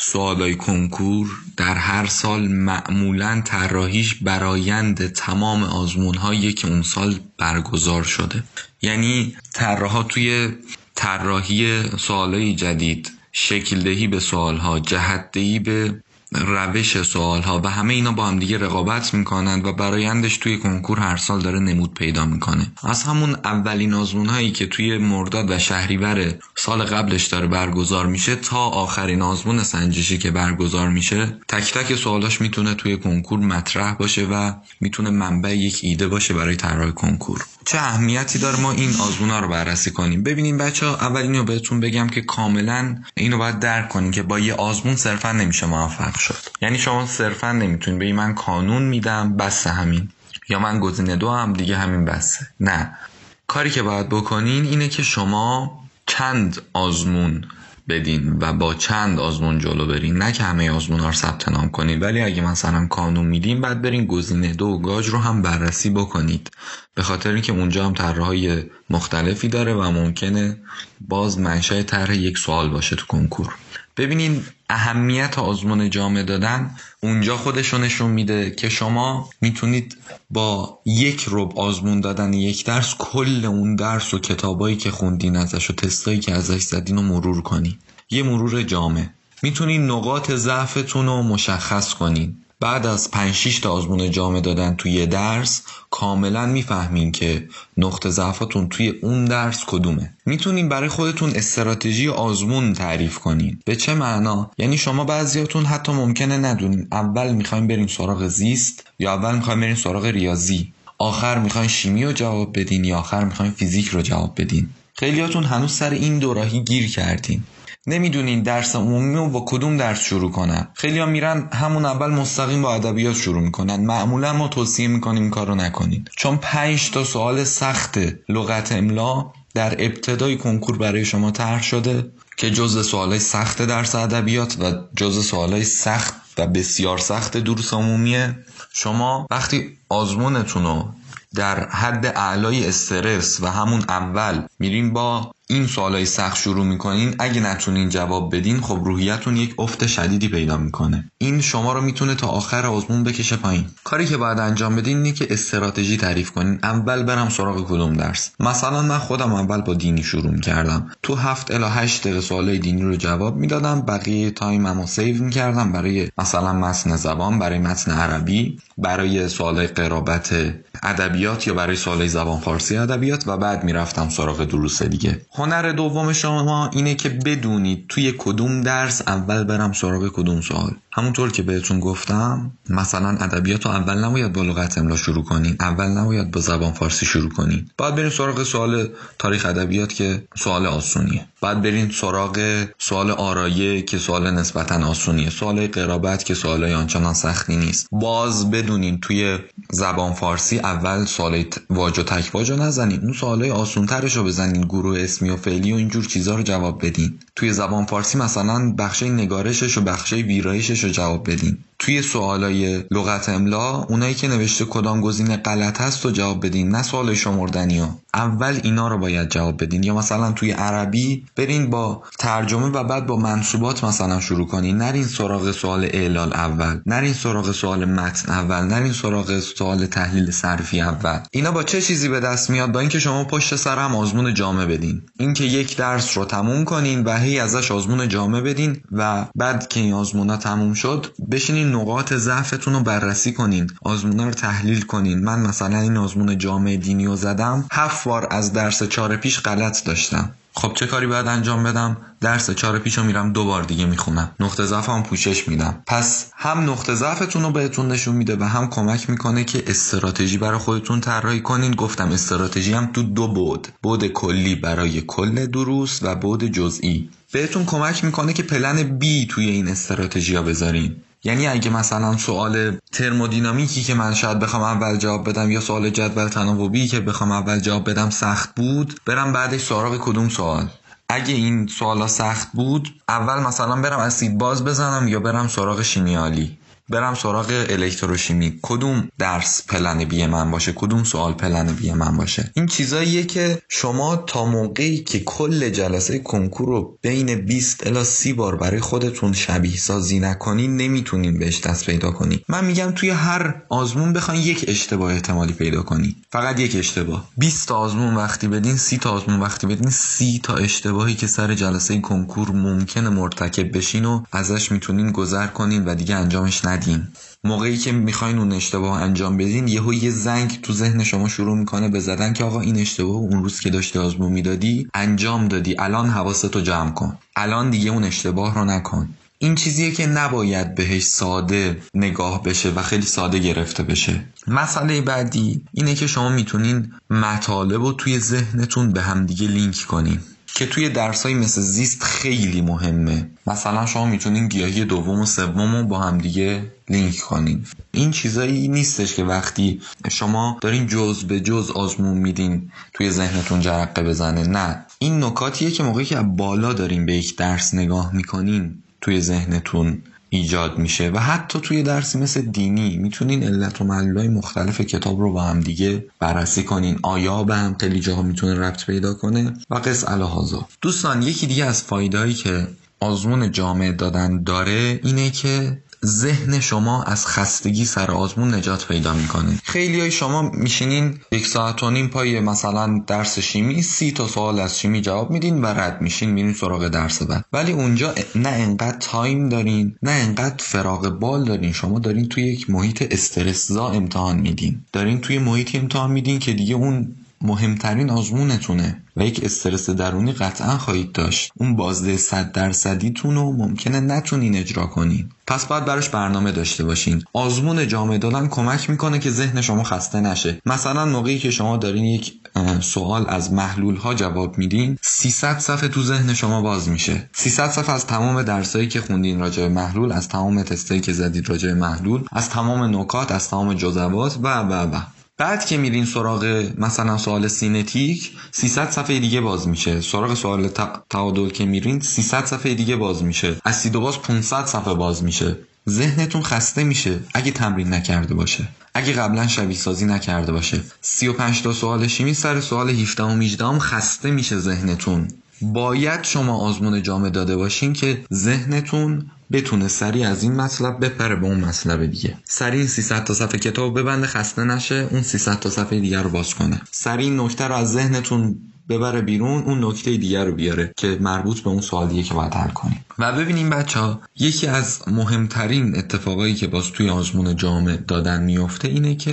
[0.00, 6.14] سوالای کنکور در هر سال معمولا طراحیش برایند تمام آزمون
[6.52, 8.42] که اون سال برگزار شده.
[8.82, 10.48] یعنی طراحا توی
[10.94, 17.94] طراحی سوالای جدید شکل دهی به سوالها جهت دهی به روش سوال ها و همه
[17.94, 22.26] اینا با هم دیگه رقابت می‌کنند و برایندش توی کنکور هر سال داره نمود پیدا
[22.26, 22.72] می‌کنه.
[22.82, 28.36] از همون اولین آزمون هایی که توی مرداد و شهریور سال قبلش داره برگزار میشه
[28.36, 34.26] تا آخرین آزمون سنجشی که برگزار میشه تک تک سوالاش می‌تونه توی کنکور مطرح باشه
[34.26, 37.44] و می‌تونه منبع یک ایده باشه برای طراح کنکور.
[37.64, 41.80] چه اهمیتی داره ما این آزمونا رو بررسی کنیم؟ ببینیم بچه ها اول اینو بهتون
[41.80, 46.17] بگم که کاملا اینو باید درک کنیم که با یه آزمون صرفا نمیشه موفق.
[46.18, 46.38] شد.
[46.62, 50.08] یعنی شما صرفا نمی‌تونید بگید من کانون میدم بس همین.
[50.48, 52.46] یا من گزینه دو هم دیگه همین بسه.
[52.60, 52.98] نه.
[53.46, 57.44] کاری که باید بکنین اینه که شما چند آزمون
[57.88, 60.16] بدین و با چند آزمون جلو برین.
[60.16, 63.82] نه که همه آزمون ها رو ثبت نام کنید ولی اگه مثلا کانون میدین بعد
[63.82, 66.50] برین گزینه دو و گاج رو هم بررسی بکنید.
[66.94, 70.56] به خاطر اینکه اونجا هم طرحهای مختلفی داره و ممکنه
[71.00, 73.54] باز منشأ طرح یک سوال باشه تو کنکور.
[73.96, 79.96] ببینین اهمیت آزمون جامعه دادن اونجا خودشو نشون میده که شما می‌تونید
[80.30, 85.70] با یک رب آزمون دادن یک درس کل اون درس و کتابایی که خوندین ازش
[85.70, 87.74] و تستایی که ازش زدین رو مرور کنین.
[88.10, 89.06] یه مرور جامع.
[89.42, 92.36] می‌تونین نقاط ضعفتون رو مشخص کنین.
[92.60, 98.68] بعد از 5 6 تا آزمون جامعه دادن توی درس کاملا می‌فهمین که نقطه ضعفاتون
[98.68, 100.14] توی اون درس کدومه.
[100.26, 103.58] می‌تونین برای خودتون استراتژی آزمون تعریف کنین.
[103.64, 106.88] به چه معنا؟ یعنی شما بعضیاتون حتی ممکنه ندونین.
[106.92, 112.12] اول می‌خوایم بریم سراغ زیست یا اول می‌خوایم بریم سراغ ریاضی؟ آخر می‌خواین شیمی رو
[112.12, 116.90] جواب بدین یا آخر می‌خواین فیزیک رو جواب بدین؟ خیلیاتون هنوز سر این دوراهی گیر
[116.90, 117.42] کردین.
[117.88, 120.68] نمی‌دونین درس عمومی رو با کدوم درس شروع کنن.
[120.74, 123.86] خیلی ها میرن همون اول مستقیم با ادبیات شروع می‌کنن.
[123.86, 126.04] معمولا ما توصیه می‌کنیم کارو نکنین.
[126.16, 127.98] چون پنج تا سوال سخت
[128.28, 134.56] لغت املا در ابتدای کنکور برای شما طرح شده که جز سوالای سخت درس ادبیات
[134.60, 138.38] و جز سوالای سخت و بسیار سخت دروس عمومیه.
[138.72, 140.88] شما وقتی آزمونتون رو
[141.34, 147.40] در حد اعلای استرس و همون اول میریم با این سوالای سخت شروع می‌کنین اگه
[147.40, 151.10] نتونین جواب بدین خب روحیتون یک افت شدیدی پیدا می‌کنه.
[151.18, 153.66] این شما رو می‌تونه تا آخر آزمون بکشه پایین.
[153.84, 156.58] کاری که باید انجام بدین اینه که استراتژی تعریف کنین.
[156.62, 158.30] اول برم سراغ کدوم درس.
[158.40, 160.90] مثلا من خودم اول با دینی شروع می‌کردم.
[161.02, 163.80] تو هفت الی هشت دقیقه سوالای دینی رو جواب می‌دادم.
[163.80, 170.54] بقیه time مو save می‌کردم برای مثلا متن زبان برای متن عربی برای سوالای قرابت
[170.82, 175.20] ادبیات یا برای سوالای زبان فارسی ادبیات و بعد می‌رفتم سراغ دروس دیگه.
[175.38, 180.70] هنر دوم شما اینه که بدونید توی کدوم درس اول برم سراغ کدوم سوال.
[180.92, 185.86] همونطور که بهتون گفتم مثلا ادبیات رو اول نباید با لغت املا شروع کنین اول
[185.86, 191.26] نباید با زبان فارسی شروع کنین بعد برین سراغ سوال تاریخ ادبیات که سوال آسونیه.
[191.42, 195.30] بعد برین سراغ سوال آرایه که سوال نسبتا آسونیه.
[195.30, 197.88] سوال قرابت که سوال آنچنان سختی نیست.
[197.92, 199.38] باز بدونین توی
[199.70, 203.00] زبان فارسی اول سوال واج و تک واج نزنین.
[203.00, 204.62] اون سوالای آسونترش رو بزنین.
[204.62, 207.18] گروه اسمی و فعلی و اینجور چیزا رو جواب بدین.
[207.36, 211.58] توی زبان فارسی مثلا بخشه نگارشش و بخشه ویرایشش رو جواب بدین.
[211.78, 216.82] توی سوالای لغت املا اونایی که نوشته کدام گزینه غلط هست رو جواب بدین نه
[216.82, 219.82] سوال شمردنی ها اول اینا رو باید جواب بدین.
[219.82, 224.76] یا مثلا توی عربی برین با ترجمه و بعد با منصوبات مثلا شروع کنین.
[224.76, 230.80] نرین سراغ سوال اعلال اول نرین سراغ سوال متن اول نرین سراغ سوال تحلیل صرفی
[230.80, 231.18] اول.
[231.30, 234.66] اینا با چه چیزی به دست میاد؟ با اینکه شما پشت سر هم آزمون جامع
[234.66, 235.02] بدین.
[235.18, 239.80] اینکه یک درس رو تموم کنین و هی ازش آزمون جامع بدین و بعد که
[239.80, 245.24] این آزمونا تموم شد بشینین نقاط ضعفتون رو بررسی کنین آزمونا رو تحلیل کنین.
[245.24, 249.84] من مثلا این آزمون جامعه دینی رو زدم هفت بار از درس چهار پیش غلط
[249.84, 250.30] داشتم.
[250.54, 254.30] خب چه کاری باید انجام بدم؟ درس چهار پیش رو میرم دو بار دیگه می‌خونم.
[254.40, 255.82] نقطه ضعف هم پوشش میدم.
[255.86, 260.58] پس هم نقطه ضعفتون رو بهتون نشون میده و هم کمک می‌کنه که استراتژی برای
[260.58, 261.74] خودتون طراحی کنین.
[261.74, 267.10] گفتم استراتژی هم تو دو بود بود کلی برای کل دروس و بود جزئی.
[267.32, 270.96] بهتون کمک می‌کنه که پلن بی توی این استراتژی ها بذارین.
[271.28, 276.28] یعنی اگه مثلا سوال ترمودینامیکی که من شاید بخوام اول جواب بدم یا سوال جدول
[276.28, 280.68] تناوبی که بخوام اول جواب بدم سخت بود برم بعدش سراغ کدوم سوال؟
[281.08, 286.57] اگه این سوالا سخت بود اول مثلا برم اسید باز بزنم یا برم سراغ شیمیالی؟
[286.90, 288.58] برم سراغ الکتروشیمی.
[288.62, 293.62] کدوم درس پلن بی من باشه؟ کدوم سوال پلن بی من باشه؟ این چیزاییه که
[293.68, 299.32] شما تا موقعی که کل جلسه کنکور رو بین 20 الا 30 بار برای خودتون
[299.32, 304.64] شبیه سازی نکنین نمی‌تونین بهش دست پیدا کنین من میگم توی هر آزمون بخواین یک
[304.68, 307.28] اشتباه احتمالی پیدا کنین فقط یک اشتباه.
[307.36, 311.54] 20 تا آزمون وقتی بدین 30 تا آزمون وقتی بدین 30 تا اشتباهی که سر
[311.54, 317.08] جلسه کنکور ممکنه مرتکب بشین و ازش می‌تونین گذر کنین و دیگه انجامش ندین
[317.44, 321.88] موقعی که می‌خواین اون اشتباه انجام بدین یهو یه زنگ تو ذهن شما شروع می‌کنه
[321.88, 325.76] به زدن که آقا این اشتباه اون روز که داشتی آزمون می‌دادی انجام دادی.
[325.78, 327.18] الان حواستو جمع کن.
[327.36, 329.08] الان دیگه اون اشتباه رو نکن.
[329.38, 334.24] این چیزیه که نباید بهش ساده نگاه بشه و خیلی ساده گرفته بشه.
[334.46, 340.20] مسئله بعدی اینه که شما می‌تونین مطالب رو توی ذهنتون به همدیگه لینک کنین.
[340.58, 343.30] که توی درسایی مثل زیست خیلی مهمه.
[343.46, 347.66] مثلا شما می‌تونین گیاهی دوم و سوم رو با هم دیگه لینک کنین.
[347.92, 354.02] این چیزایی نیستش که وقتی شما دارین جز به جز آزمون میدین توی ذهنتون جرقه
[354.02, 354.42] بزنه.
[354.42, 354.86] نه.
[354.98, 360.78] این نکاتیه که موقعی که بالا دارین به یک درس نگاه می‌کنین توی ذهنتون ایجاد
[360.78, 365.42] میشه و حتی توی درسی مثل دینی می‌تونین علت و معلولای مختلف کتاب رو با
[365.42, 366.98] هم دیگه بررسی کنین.
[367.02, 371.64] آیا به هم خیلی جاها می‌تونه ربط پیدا کنه؟ و قص الهازا دوستان یکی دیگه
[371.64, 372.66] از فایدهایی که
[373.00, 379.60] آزمون جامعه دادن داره اینه که ذهن شما از خستگی سر آزمون نجات پیدا می‌کنه.
[379.64, 384.60] خیلی های شما میشینین یک ساعت و نیم پای مثلا درس شیمی سی تا سوال
[384.60, 387.44] از شیمی جواب میدین و رد میشین میرین سراغ درس بعد.
[387.52, 391.72] ولی اونجا نه انقدر تایم دارین نه انقدر فراغ بال دارین.
[391.72, 394.80] شما دارین توی یک محیط استرسزا امتحان میدین.
[394.92, 399.02] دارین توی محیطی امتحان میدین که دیگه اون مهمترین آزمونتونه.
[399.16, 401.52] و یک استرس درونی قطعا خواهید داشت.
[401.56, 405.28] اون بازده صد درصدیتون رو ممکنه نتونین اجرا کنین.
[405.46, 407.22] پس باید براش برنامه داشته باشین.
[407.32, 410.60] آزمون جامعه دادن کمک می‌کنه که ذهن شما خسته نشه.
[410.66, 412.34] مثلا موقعی که شما دارین یک
[412.80, 417.28] سوال از محلول ها جواب میدین 300 صفحه تو ذهن شما باز میشه.
[417.32, 421.48] 300 صفحه از تمام درسایی که خوندین راجع به محلول از تمام تستایی که زدید
[421.48, 425.00] راجع به محلول از تمام نکات از تمام جزوات و و و.
[425.38, 430.00] بعد که میرین سراغ مثلا سوال سینتیک 300 صفحه دیگه باز میشه.
[430.00, 430.68] سراغ سوال
[431.10, 433.56] تعادل که میرین 300 صفحه دیگه باز میشه.
[433.64, 435.56] اسید و باز 500 صفحه باز میشه.
[435.88, 438.68] ذهنتون خسته میشه اگه تمرین نکرده باشه.
[438.94, 440.80] اگه قبلا شبیه سازی نکرده باشه.
[441.00, 445.28] 35 تا سوال شیمی سر سوال 17 و 18 خسته میشه ذهنتون.
[445.62, 451.46] باید شما آزمون جامعه داده باشین که ذهنتون بتونه سریع از این مطلب بپره به
[451.46, 452.36] اون مطلب دیگه.
[452.44, 456.54] سریع 300 تا صفحه کتاب ببنده خسته نشه اون 300 تا صفحه دیگر رو باز
[456.54, 456.80] کنه.
[456.90, 461.70] سریع نکته رو از ذهنتون ببره بیرون اون نکته دیگر رو بیاره که مربوط به
[461.70, 463.04] اون سوالیه که باید حل کنیم.
[463.18, 468.88] و ببینیم بچه ها یکی از مهمترین اتفاقایی که باز توی آزمون جامع دادن میفته
[468.88, 469.30] اینه که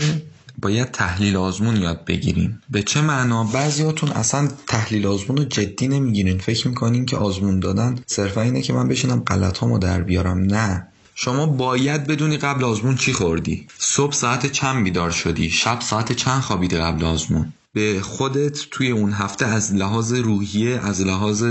[0.62, 2.62] باید تحلیل آزمون یاد بگیریم.
[2.70, 7.96] به چه معنا؟ بعضیاتون اصلا تحلیل آزمون رو جدی نمی‌گیرین فکر می‌کنین که آزمون دادن.
[8.06, 10.40] صرفا اینه که من بشینم غلط در بیارم.
[10.40, 10.88] نه.
[11.16, 13.68] شما باید بدونی قبل آزمون چی خوردی.
[13.78, 19.12] صبح ساعت چند بیدار شدی؟ شب ساعت چند خوابیدی قبل آزمون؟ به خودت توی اون
[19.12, 21.44] هفته از لحاظ روحیه از لحاظ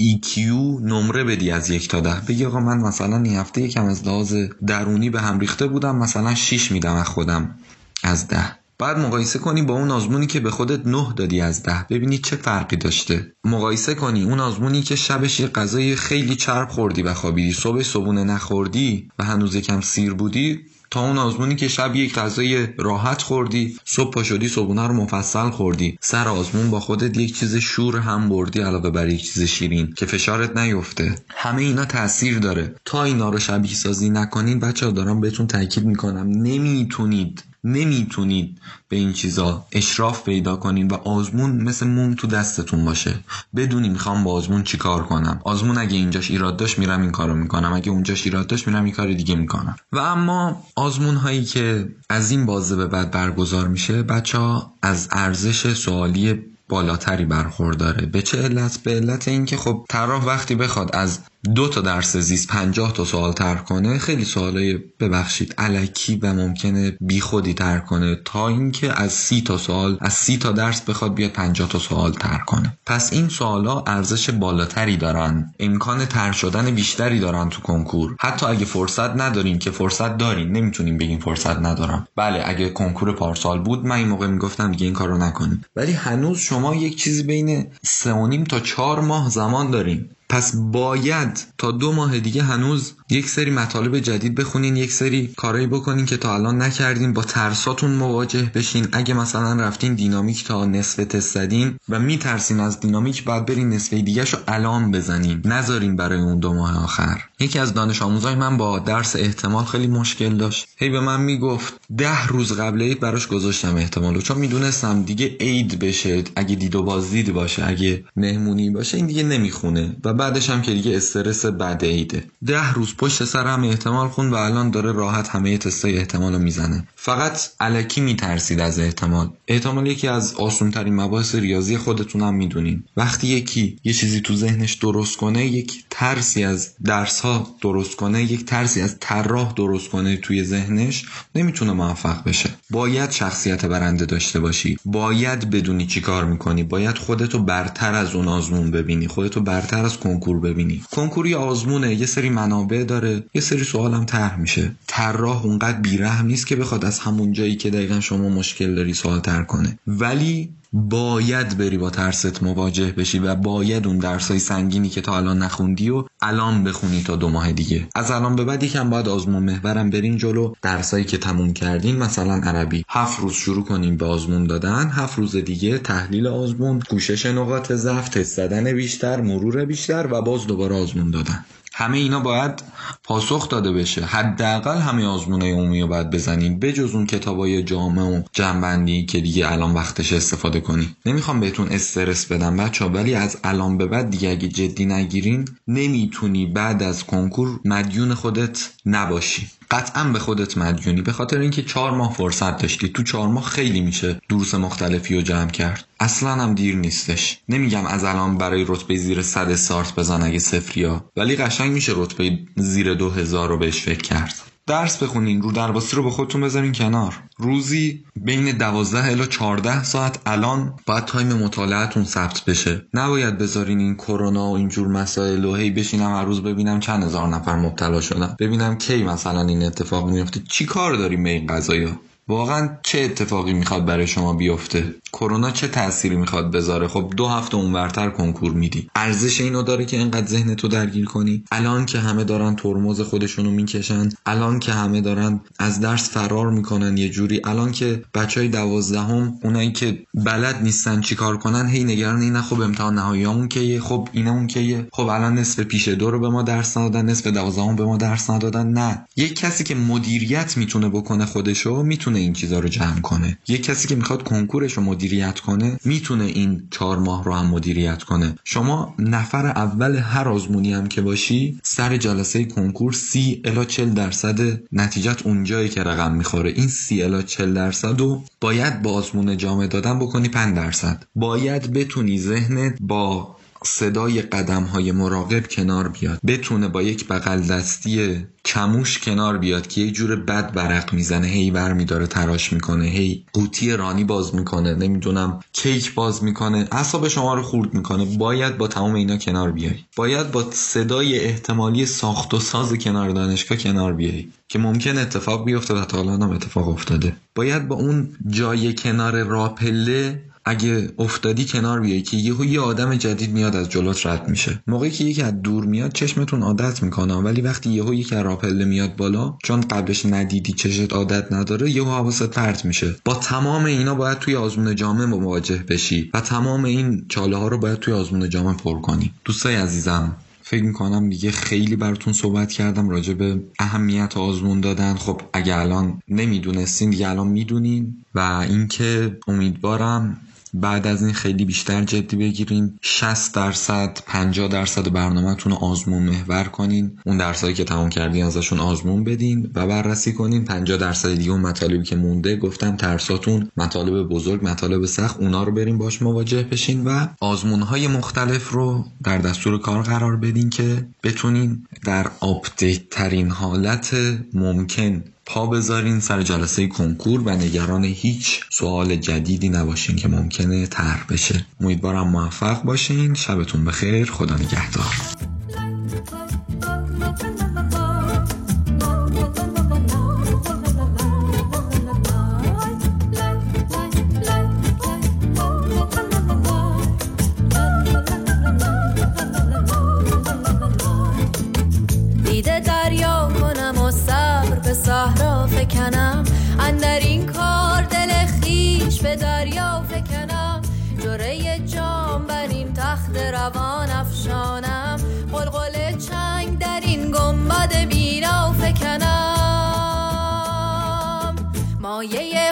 [0.00, 0.38] EQ
[0.82, 2.20] نمره بدی از یک تا ده.
[2.28, 4.34] بگی آقا من مثلا این هفته یکم از لحاظ
[4.66, 5.96] درونی به هم ریخته بودم.
[5.96, 7.54] مثلا 6 میدم از خودم.
[8.02, 8.58] از ده.
[8.78, 11.86] بعد مقایسه کنی با اون آزمونی که به خودت نه دادی از ده.
[11.90, 13.32] ببینی چه فرقی داشته.
[13.44, 17.52] مقایسه کنی اون آزمونی که شبش یه غذای خیلی چرب خوردی و خوابیدی.
[17.52, 22.66] صبح صبونه نخوردی و هنوز یکم سیر بودی تا اون آزمونی که شب یک غذای
[22.78, 25.98] راحت خوردی صبح پا شدی صبحونه رو مفصل خوردی.
[26.00, 30.06] سر آزمون با خودت یک چیز شور هم بردی علاوه بر یک چیز شیرین که
[30.06, 31.14] فشارت نیفته.
[31.28, 32.74] همه اینا تاثیر داره.
[32.84, 36.30] تا اینا رو شبیه سازی نکنین بچه دارم بهتون تاکید می‌کنم.
[36.30, 43.14] نمی‌تونید نمی‌تونید به این چیزا اشراف پیدا کنین و آزمون مثل موم تو دستتون باشه.
[43.56, 45.40] بدونی می‌خوام با آزمون چیکار کنم.
[45.44, 47.72] آزمون اگه اینجاش ایراد داشت میرم این کارو می‌کنم.
[47.72, 49.76] اگه اونجاش ایراد داشت میرم این کار دیگه می‌کنم.
[49.92, 55.08] و اما آزمون هایی که از این بازه به بعد برگزار میشه بچه ها از
[55.12, 58.06] ارزش سوالی بالاتری برخورداره.
[58.06, 61.18] به چه علت؟ به علت اینکه خب طراح وقتی بخواد از
[61.54, 66.96] دو تا درس زیست پنجاه تا سوال تر کنه خیلی سوالای ببخشید علکی و ممکنه
[67.00, 71.30] بیخودی تر کنه تا اینکه از سی تا سوال از سی تا درس بخواد بیاد
[71.30, 72.78] پنجاه تا سوال تر کنه.
[72.86, 75.54] پس این سوالا ارزش بالاتری دارن.
[75.60, 78.16] امکان تر شدن بیشتری دارن تو کنکور.
[78.20, 82.08] حتی اگه فرصت ندارین که فرصت دارین نمی‌تونیم بگیم فرصت ندارم.
[82.16, 85.64] بله اگه کنکور پارسال بود من این موقع می‌گفتم دیگه این کارو نکنیم.
[85.76, 91.70] ولی هنوز شما یک چیزی بین سه تا چهار ماه زمان دارین پس باید تا
[91.70, 96.34] دو ماه دیگه هنوز یک سری مطالب جدید بخونین یک سری کارایی بکنین که تا
[96.34, 98.88] الان نکردین با ترساتون مواجه بشین.
[98.92, 103.92] اگه مثلا رفتین دینامیک تا نصف تست زدین و میترسین از دینامیک بعد برین نصف
[103.92, 105.42] دیگه رو الان بزنین.
[105.44, 107.20] نذارین برای اون دو ماه آخر.
[107.40, 110.68] یکی از دانش آموزای من با درس احتمال خیلی مشکل داشت.
[110.76, 114.20] هی به من می‌گفت ده روز قبل عید براش گذاشتم احتمالو.
[114.20, 119.22] چون می‌دونستم دیگه عید بشه اگه دید و بازدید باشه اگه مهمونی باشه این دیگه
[119.22, 119.96] نمی‌خونه.
[120.04, 124.30] و بعدش هم که دیگه استرس بعد عیده ده روز پشت سر هم احتمال خون
[124.30, 126.88] و الان داره راحت همه تستای احتمال رو می‌زنه.
[126.96, 129.30] فقط علکی میترسید از احتمال.
[129.48, 132.84] احتمال یکی از آسون ترین مباحث ریاضی خودتون هم می‌دونین.
[132.96, 138.22] وقتی یکی یه چیزی تو ذهنش درست کنه یک ترسی از درس ها درست کنه
[138.22, 142.50] یک ترسی از طراح درست کنه توی ذهنش نمی‌تونه موفق بشه.
[142.70, 144.78] باید شخصیت برنده داشته باشی.
[144.84, 146.62] باید بدونی چی کار می‌کنی.
[146.62, 149.08] باید خودتو برتر از اون آزمون ببینی.
[149.08, 150.82] خودتو برتر از کنکور ببینی.
[150.92, 154.72] کنکوری آزمونه یه سری منابع داره یه سری سوال هم طرح میشه.
[154.86, 159.20] طراح اونقدر بیرحم نیست که بخواد از همون جایی که دقیقا شما مشکل داری سوال
[159.20, 159.78] تر کنه.
[159.86, 165.38] ولی باید بری با ترست مواجه بشی و باید اون درسای سنگینی که تا الان
[165.38, 167.88] نخوندی و الان بخونی تا دو ماه دیگه.
[167.94, 170.52] از الان به بعد یکم باید آزمون محورم برین جلو.
[170.62, 172.84] درسایی که تموم کردین مثلا عربی.
[172.88, 174.90] هفت روز شروع کنیم به آزمون دادن.
[174.92, 180.46] هفت روز دیگه تحلیل آزمون کوشش نقاط ضعف تست زدن بیشتر مرور بیشتر و باز
[180.46, 181.44] دوباره آزمون دادن.
[181.78, 182.62] همه اینا باید
[183.04, 184.04] پاسخ داده بشه.
[184.04, 189.52] حداقل همه آزمونه عمومی رو باید بزنیم بجز اون کتابای جامعه و جنبندی که دیگه
[189.52, 194.30] الان وقتش استفاده کنی نمی‌خوام بهتون استرس بدم بچه ولی از الان به بعد دیگه
[194.30, 199.50] اگه جدی نگیرین نمی‌تونی بعد از کنکور مدیون خودت نباشی.
[199.70, 202.88] قطعا به خودت مدیونی به خاطر اینکه چهار ماه فرصت داشتی.
[202.88, 205.84] تو چهار ماه خیلی میشه دروس مختلفی رو جمع کرد.
[206.00, 207.38] اصلا هم دیر نیستش.
[207.48, 212.38] نمیگم از الان برای رتبه زیر صد استارت بزن اگه سفریا ولی قشنگ میشه رتبه
[212.56, 214.34] زیر دو هزار رو بهش فکر کرد.
[214.66, 217.22] درس بخونین رو درواسی رو به خودتون بذارین کنار.
[217.38, 222.86] روزی بین 12 الی 14 ساعت الان باید تایم مطالعهتون ثبت بشه.
[222.94, 227.28] نباید بذارین این کرونا و اینجور مسائل و هی بشینم هر روز ببینم چند هزار
[227.28, 228.36] نفر مبتلا شدن.
[228.38, 233.52] ببینم کی مثلا این اتفاق میفته چی کار داریم به این قضايا واقعا چه اتفاقی
[233.52, 238.90] می‌خواد برای شما بیفته؟ کرونا چه تأثیری می‌خواد بذاره؟ خب دو هفته اونورتر کنکور میدی.
[238.94, 243.50] ارزش اینو داره که اینقدر ذهن تو درگیر کنی؟ الان که همه دارن ترمز خودشونو
[243.50, 248.48] می‌کشن الان که همه دارن از درس فرار می‌کنن یه جوری الان که بچه های
[248.48, 254.08] دوازدهم اونایی که بلد نیستن چیکار کنن هی نگران اینه خب امتحان نهاییامون که خب
[254.12, 257.84] اینمون که خب الان نصف پیش دو رو به ما درس ندادن نصف دوازدهم به
[257.84, 258.66] ما درس ندادن.
[258.66, 259.06] نه.
[259.16, 263.38] یک کسی که مدیریت می‌تونه بکنه خودشو می‌تونه این چیزا رو جمع کنه.
[263.48, 268.02] یک کسی که می‌خواد کنکورش رو مدیریت کنه می‌تونه این چهار ماه رو هم مدیریت
[268.02, 268.34] کنه.
[268.44, 274.60] شما نفر اول هر آزمونی هم که باشی سر جلسه کنکور سی الا 40 درصد
[274.72, 276.50] نتیجت اونجایی که رقم می‌خوره.
[276.50, 281.04] این سی الا 40 درصد رو باید با آزمون جامعه دادن بکنی 5 درصد.
[281.14, 283.35] باید بتونی ذهنت با
[283.66, 286.20] صدای قدم های مراقب کنار بیاد.
[286.26, 291.26] بتونه با یک بغل دستی کموش کنار بیاد که یه جور بد برق می‌زنه.
[291.26, 292.84] هی بر میداره تراش می‌کنه.
[292.84, 294.74] هی قوطی رانی باز می‌کنه.
[294.74, 296.68] نمی‌دونم کیک باز می‌کنه.
[296.72, 298.04] اعصاب شما رو خورد می‌کنه.
[298.04, 299.74] باید با تمام اینا کنار بیای.
[299.96, 305.74] باید با صدای احتمالی ساخت و ساز کنار دانشگاه کنار بیای که ممکن اتفاق بیفته
[305.74, 307.16] و تا الان هم اتفاق افتاده.
[307.34, 313.30] باید با اون جای کنار راپله اگه افتادی کنار بیای که یهو یه آدم جدید
[313.30, 314.62] میاد از جلوت رد میشه.
[314.66, 318.64] موقعی که یکی از دور میاد چشمتون عادت می‌کنه ولی وقتی یهو یکی از راپله
[318.64, 322.96] میاد بالا چون قبلش ندیدی چشت عادت نداره یهو حواست پرت میشه.
[323.04, 327.58] با تمام اینا باید توی آزمون جامعه مواجه بشی و تمام این چاله ها رو
[327.58, 329.12] باید توی آزمون جامعه پر کنی.
[329.24, 334.94] دوستای عزیزم فکر می‌کنم دیگه خیلی براتون صحبت کردم راجع به اهمیت آزمون دادن.
[334.94, 337.96] خب اگه الان نمی‌دونستین دیگه الان می‌دونین.
[338.14, 340.20] و اینکه امیدوارم
[340.60, 346.44] بعد از این خیلی بیشتر جدی بگیریم 60 درصد 50 درصد برنامهتون رو آزمون محور
[346.44, 346.98] کنین.
[347.06, 350.44] اون درسایی که تمام کردین ازشون آزمون بدین و بررسی کنین.
[350.44, 355.52] 50 درصد دیگه اون مطالبی که مونده گفتم ترساتون مطالب بزرگ مطالب سخت اونا رو
[355.52, 360.86] بریم باش مواجه بشین و آزمون های مختلف رو در دستور کار قرار بدین که
[361.02, 363.96] بتونین در آپدیت ترین حالت
[364.34, 371.06] ممکن پا بذارین سر جلسه کنکور و نگران هیچ سوال جدیدی نباشین که ممکنه طرح
[371.08, 371.46] بشه.
[371.60, 373.14] امیدوارم موفق باشین.
[373.14, 374.10] شبتون بخیر.
[374.10, 374.94] خدا نگهدار.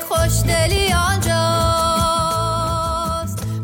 [0.08, 1.38] خوشدلی آنجاست.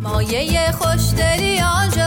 [0.02, 2.04] مایه خوشدلی آنجاست.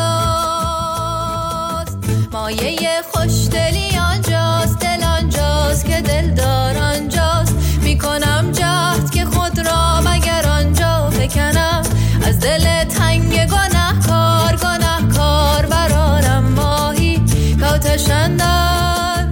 [2.32, 4.80] مایه خوشدلی آنجاست.
[4.80, 7.56] دل آنجاست که دلدار آنجاست.
[7.82, 11.84] می‌کنم جهد که خود را مگر آنجا بکنم.
[12.28, 17.22] از دل تنگ گناه کار گناه کار برارم ماهی
[17.62, 19.28] کوتشندر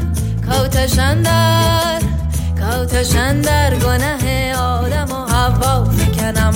[0.50, 1.61] کوتشندر
[3.02, 6.54] کوتشندر گناه آدم و هوا فکنم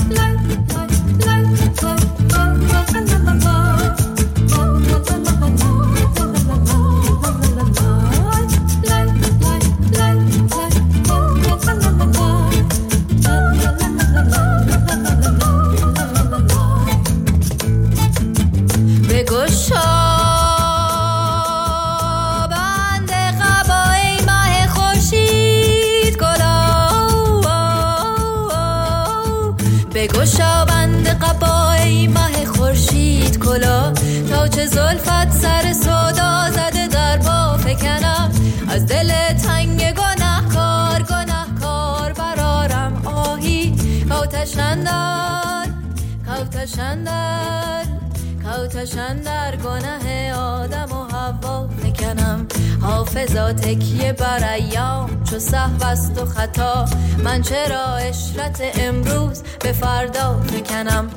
[46.65, 47.85] کوتشندر
[48.43, 52.47] کوتشندر گناه آدم و هوا فکنم
[52.81, 55.23] حافظا تکیه بر ایام.
[55.23, 55.35] چو
[55.81, 56.85] است و خطا
[57.23, 61.09] من چرا اشرت امروز به فردا فکنم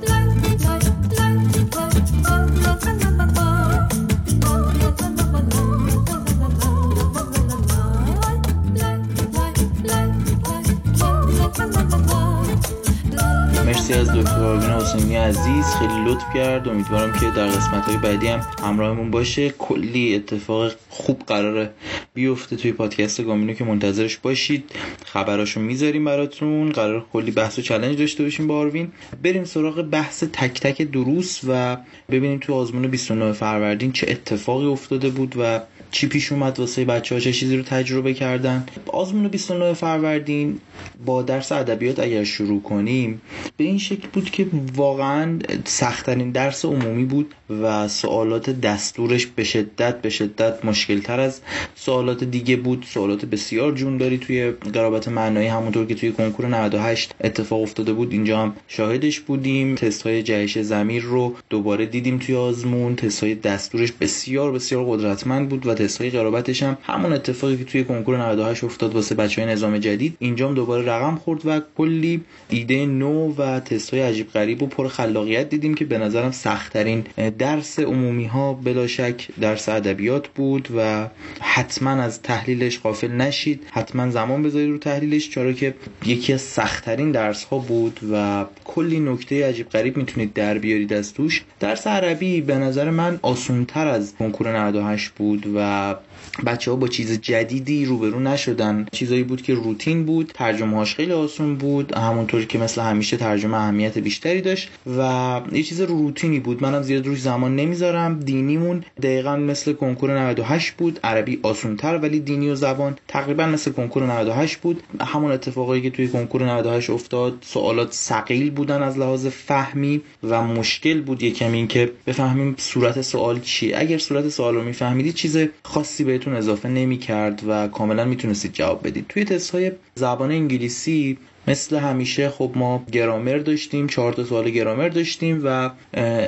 [13.88, 15.64] مرسی از دکتر آرمین حسینی عزیز.
[15.64, 16.68] خیلی لطف کرد.
[16.68, 19.50] امیدوارم که در قسمت های بعدی هم همراهمون باشه.
[19.50, 21.70] کلی اتفاق خوب قراره
[22.14, 24.70] بیفته توی پادکست گامینو که منتظرش باشید.
[25.06, 26.70] خبراشو می‌ذاریم براتون.
[26.70, 28.92] قرار کلی بحث و چلنج داشته باشیم با آروین.
[29.22, 31.76] بریم سراغ بحث تک تک دروس و
[32.10, 35.60] ببینیم تو آزمون 29 فروردین چه اتفاقی افتاده بود و
[35.90, 40.60] چی پیش اومد واسه بچه ها چه چیزی رو تجربه کردن؟ آزمون 29 فروردین
[41.06, 43.20] با درس ادبیات اگر شروع کنیم
[43.56, 50.02] به این شکل بود که واقعا سختترین درس عمومی بود و سوالات دستورش به شدت
[50.02, 51.40] به شدت مشکل تر از
[51.74, 52.86] سوالات دیگه بود.
[52.88, 58.12] سوالات بسیار جون داری توی قرابت معنایی همونطور که توی کنکور 98 اتفاق افتاده بود.
[58.12, 59.74] اینجا هم شاهدش بودیم.
[59.74, 62.96] تست های جهش زمیر رو دوباره دیدیم توی آزمون.
[62.96, 67.64] تست های دستورش بسیار بسیار قدرتمند بود و تست های قرابتش هم همون اتفاقی که
[67.64, 70.16] توی کنکور 98 افتاد واسه بچه های نظام جدید.
[70.18, 72.20] اینجا هم دوباره رقم خورد و کلی
[72.50, 77.04] ایده نو و تست های عجیب غریب و پر خلاقیت دیدیم که به نظرم سختترین
[77.38, 81.08] درس عمومی ها بلا شک درس ادبیات بود و
[81.40, 83.62] حتما از تحلیلش غافل نشید.
[83.70, 85.74] حتما زمان بذارید رو تحلیلش چرا که
[86.06, 91.14] یکی از سختترین درس ها بود و کلی نکته عجیب غریب می‌تونید در بیارید از
[91.14, 91.42] توش.
[91.60, 96.00] درس عربی به نظر من آسونتر از کنکور 98 بود و uh,
[96.46, 98.86] بچه ها با چیز جدیدی روبرو نشدن.
[98.92, 103.56] چیزایی بود که روتین بود ترجمه هاش خیلی آسون بود همونطوری که مثل همیشه ترجمه
[103.56, 106.62] اهمیت بیشتری داشت و یه چیز روتینی بود.
[106.62, 108.20] منم زیاد روش زمان نمی‌ذارم.
[108.20, 111.00] دینیمون دقیقا مثل کنکور 98 بود.
[111.04, 114.82] عربی آسونتر ولی دینی و زبان تقریبا مثل کنکور 98 بود.
[115.00, 121.00] همون اتفاقایی که توی کنکور 98 افتاد سوالات ثقیل بودن از لحاظ فهمی و مشکل
[121.00, 121.22] بود.
[121.22, 123.78] یکم این که بفهمیم صورت سوال چیه.
[123.78, 128.86] اگر صورت سوال رو میفهمیدید چیز خاصی بهتون اضافه نمی کرد و کاملا می‌تونستید جواب
[128.86, 129.06] بدید.
[129.08, 134.88] توی تست های زبان انگلیسی مثل همیشه خب ما گرامر داشتیم چهار تا سوال گرامر
[134.88, 135.70] داشتیم و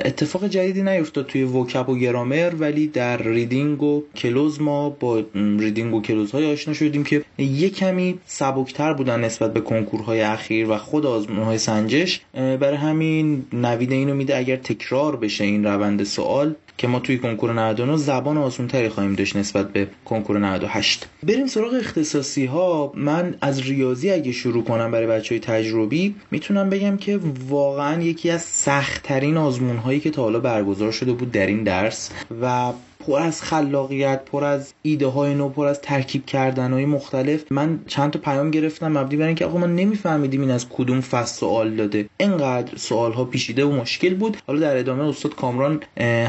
[0.05, 5.93] اتفاق جدیدی نیفتاد توی vocab و گرامر ولی در reading و cloze ما با reading
[5.93, 10.77] و cloze های آشنا شدیم که یه کمی سبکتر بودن نسبت به کنکورهای اخیر و
[10.77, 16.55] خود آزمون های سنجش برای همین نوید اینو میده اگر تکرار بشه این روند سوال.
[16.81, 21.47] که ما توی کنکور 99 زبان آسون تری خواهیم داشت نسبت به کنکور 98 بریم
[21.47, 26.97] سراغ اختصاصی ها من از ریاضی اگه شروع کنم برای بچه های تجربی می‌تونم بگم
[26.97, 27.19] که
[27.49, 32.11] واقعا یکی از سختترین آزمون هایی که تا حالا برگزار شده بود در این درس
[32.41, 32.73] و
[33.07, 37.43] پر از خلاقیت پر از ایده های نو پر از ترکیب کردن های مختلف.
[37.51, 41.39] من چند تا پیام گرفتم مبنی بر اینکه آقا ما نمیفهمیدیم این از کدوم فصل
[41.39, 42.09] سوال داده.
[42.17, 44.37] اینقدر سوال ها پیچیده و مشکل بود.
[44.47, 45.79] حالا در ادامه استاد کامران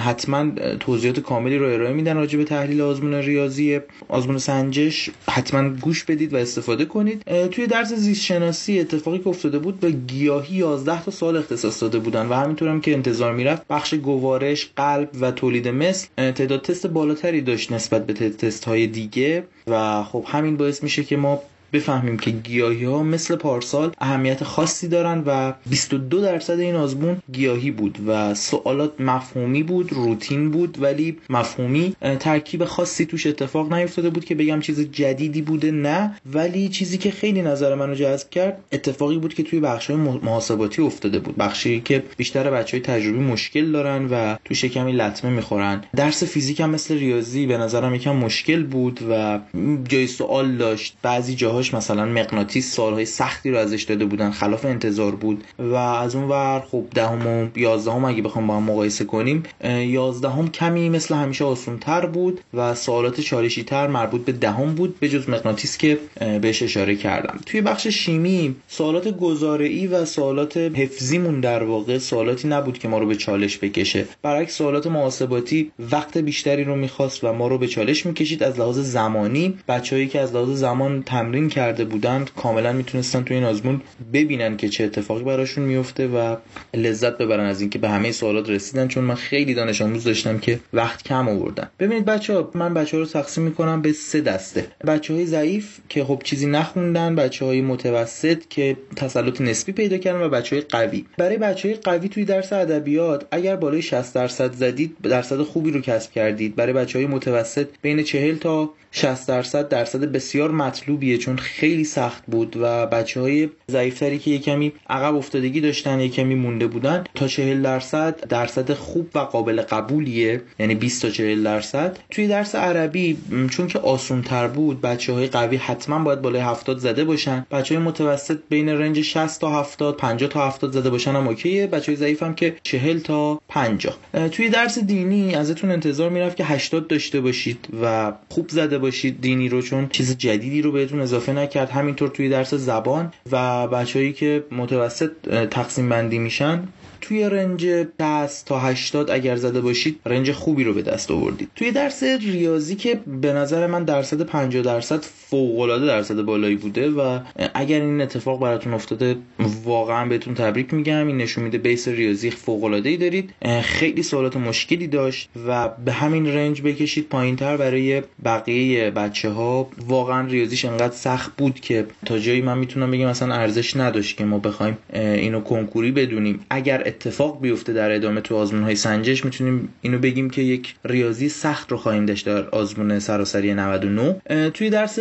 [0.04, 0.50] حتما
[0.80, 5.10] توضیحات کاملی رو ارائه میدن راجع به تحلیل آزمون ریاضی آزمون سنجش.
[5.28, 7.48] حتما گوش بدید و استفاده کنید.
[7.50, 11.98] توی درس زیست شناسی اتفاقی که افتاده بود به گیاهی 11 تا سوال اختصاص داده
[11.98, 16.86] بودن و همینطور هم که انتظار می‌رفت بخش گوارش قلب و تولید مثل تعداد تست
[16.86, 21.42] بالاتری داشت نسبت به تست های دیگه و خب همین باعث میشه که ما
[21.72, 27.70] بفهمیم که گیاهی ها مثل پارسال اهمیت خاصی دارن و 22 درصد این آزمون گیاهی
[27.70, 34.24] بود و سوالات مفهومی بود روتین بود ولی مفهومی ترکیب خاصی توش اتفاق نیفتاده بود
[34.24, 36.16] که بگم چیز جدیدی بوده نه.
[36.32, 40.82] ولی چیزی که خیلی نظر منو جذب کرد اتفاقی بود که توی بخش های محاسباتی
[40.82, 41.36] افتاده بود.
[41.36, 45.84] بخشی که بیشتر بچه های تجربی مشکل دارن و توش کمی لطمه می‌خورن.
[45.96, 49.40] درس فیزیک هم مثل ریاضی به نظرم یکم مشکل بود و
[49.88, 50.96] جای سوال داشت.
[51.02, 55.44] بعضی جاها مثلا مغناطیس سالهای سختی رو ازش داده بودن خلاف انتظار بود.
[55.58, 60.50] و از اون ور خب دهم و یازدهم اگه بخوام با هم مقایسه کنیم یازدهم
[60.50, 65.08] کمی مثل همیشه آسون تر بود و سوالات چالشی تر مربوط به دهم بود به
[65.08, 65.98] جز مغناطیس که
[66.42, 67.40] بهش اشاره کردم.
[67.46, 73.06] توی بخش شیمی سوالات گزارعی و سوالات حفظیمون در واقع سوالاتی نبود که ما رو
[73.06, 74.04] به چالش بکشه.
[74.22, 78.42] برعکس سوالات محاسباتی وقت بیشتری رو می‌خواست و ما رو به چالش می‌کشید.
[78.42, 83.44] از لحاظ زمانی بچههایی که از لحاظ زمان تمرین کرده بودند کاملا می‌تونستن تو این
[83.44, 83.80] آزمون
[84.12, 86.36] ببینن که چه اتفاقی براشون میفته و
[86.74, 88.88] لذت ببرن از اینکه به همه سوالات رسیدن.
[88.88, 91.70] چون من خیلی دانش آموز داشتم که وقت کم آوردن.
[91.78, 94.66] ببینید بچه ها من بچه ها رو تقسیم می‌کنم به سه دسته.
[94.86, 100.22] بچه های ضعیف که خب چیزی نخوندن بچه های متوسط که تسلط نسبی پیدا کردن
[100.22, 101.04] و بچه های قوی.
[101.18, 105.80] برای بچه های قوی توی درس ادبیات اگر بالای 60 درصد زدید درصد خوبی رو
[105.80, 106.56] کسب کردید.
[106.56, 112.22] برای بچه های متوسط بین 40 تا 60 درصد درصد بسیار مطلوبیه چون خیلی سخت
[112.26, 117.62] بود و بچه های ضعیفتری که یکمی عقب افتادگی داشتن یکمی مونده بودن تا 40
[117.62, 121.98] درصد درصد خوب و قابل قبولیه یعنی 20 تا 40 درصد.
[122.10, 123.18] توی درس عربی
[123.50, 127.46] چون که آسون تر بود بچه های قوی حتما باید بالای 70 زده باشن.
[127.50, 131.66] بچه های متوسط بین رنج 60 تا 70 50 تا 70 زده باشن هم اوکیه.
[131.66, 133.96] بچه های ضعیف هم که 40 تا 50
[134.32, 139.48] توی درس دینی ازتون انتظار می‌رفت که 80 داشته باشید و خوب زده باشید دینی
[139.48, 141.70] رو چون چیز جدیدی رو بهتون اضافه نکرد.
[141.70, 145.10] همینطور توی درس زبان و بچههایی که متوسط
[145.50, 146.68] تقسیم بندی میشن
[147.02, 147.66] توی رنج
[147.98, 151.48] 10 تا 80 اگر زده باشید رنج خوبی رو به دست آوردید.
[151.56, 156.90] توی درس ریاضی که به نظر من درصد 50 درصد فوق العاده درصد بالایی بوده
[156.90, 157.18] و
[157.54, 159.16] اگر این اتفاق براتون افتاده
[159.64, 161.06] واقعا بهتون تبریک میگم.
[161.06, 163.30] این نشون میده بیس ریاضی فوق العاده ای دارید.
[163.62, 170.26] خیلی سوالات مشکلی داشت و به همین رنج بکشید پایینتر برای بقیه بچه ها واقعا
[170.26, 174.38] ریاضیش انقدر سخت بود که تا جایی من می‌تونم بگم مثلا ارزش نداشت که ما
[174.38, 176.40] بخوایم اینو کنکوری بدونیم.
[176.50, 181.28] اگر اتفاق بیفته در ادامه تو آزمون های سنجش می‌تونیم اینو بگیم که یک ریاضی
[181.28, 184.98] سخت رو خواهیم داشت در آزمون سراسری 99 توی درس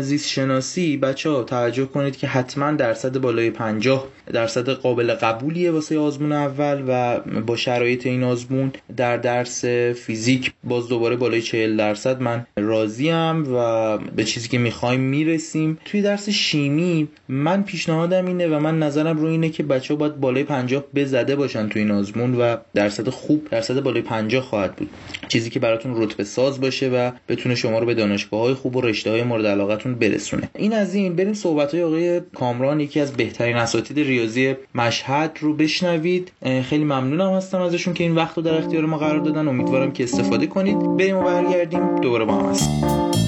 [0.00, 5.98] زیست شناسی بچه ها توجه کنید که حتما درصد بالای 50 درصد قابل قبولیه واسه
[5.98, 12.20] آزمون اول و با شرایط این آزمون در درس فیزیک باز دوباره بالای 40 درصد.
[12.20, 15.78] من راضیم و به چیزی که می‌خوایم می‌رسیم.
[15.84, 20.20] توی درس شیمی من پیشنهادم اینه و من نظرم رو اینه که بچه ها باید
[20.20, 20.84] بالای 50
[21.24, 24.90] بزده باشن توی این آزمون و درصد خوب درصد بالای 50 خواهد بود.
[25.28, 28.80] چیزی که براتون رتبه ساز باشه و بتونه شما رو به دانشگاه های خوب و
[28.80, 30.50] رشته های مورد علاقتون برسونه.
[30.54, 31.16] این از این.
[31.16, 36.32] بریم صحبت های آقای کامران یکی از بهترین اساتید ریاضی مشهد رو بشنوید.
[36.42, 39.48] خیلی ممنونم هستم ازشون که این وقت رو در اختیار ما قرار دادن.
[39.48, 40.96] امیدوارم که استفاده کنید.
[40.96, 42.00] بریم و برگردیم.
[42.00, 43.23] دوباره با هم هستیم.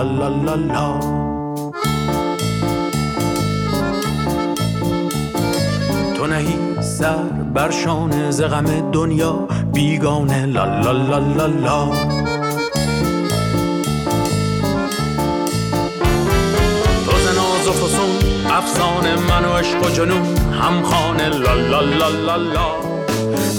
[0.00, 1.00] لا لا لا لا
[6.16, 7.16] تو نهی سر
[7.54, 11.92] بر شانه زغم دنیا بیگانه لا لا لا لا لا.
[17.70, 18.10] فسون
[18.50, 20.22] افسانه من و عشق و جنون
[20.52, 22.70] همخانه لا لا لا لا لا.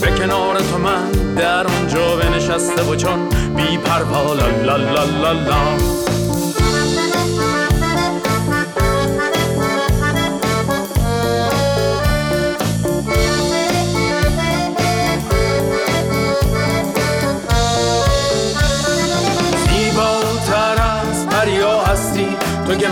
[0.02, 5.32] به کنار تو من در اونجا بنشسته و چون بی پروا لا لا لا لا
[5.32, 6.11] لا.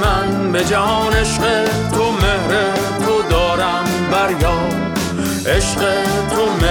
[0.02, 2.74] من به جهان عشق تو مهر
[3.06, 4.60] تو دارم بریا.
[5.45, 5.80] عشق
[6.30, 6.68] تو مهر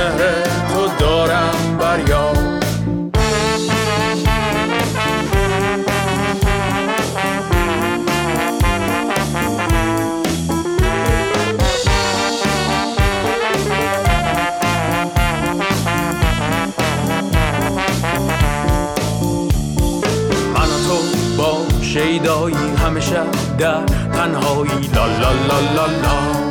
[23.58, 26.48] در تنهایی لا لا لا لا لا.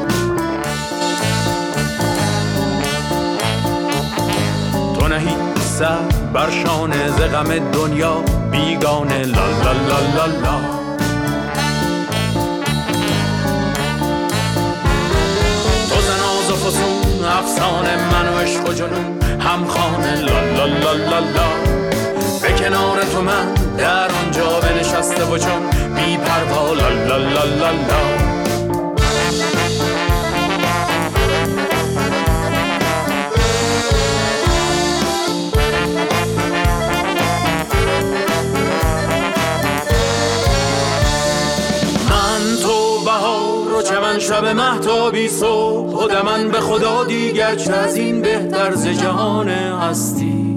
[5.08, 5.36] نهی
[5.80, 6.00] سر
[6.34, 6.50] بر
[7.10, 10.60] ز غم دنیا بیگانه لا لا لا لا لا.
[15.90, 21.20] تو زناز و فسون افسانه من و عشق و جنون همخانه لا لا لا لا
[21.20, 21.77] لا.
[21.77, 21.77] به
[22.70, 27.72] کنار تو من در آنجا بنشسته و چون بی پروا لا لا لا لا.
[27.72, 28.28] لا
[44.20, 50.57] شب محتابی صبح خود من به خدا دیگر چه از این بهتر ز جهان هستی.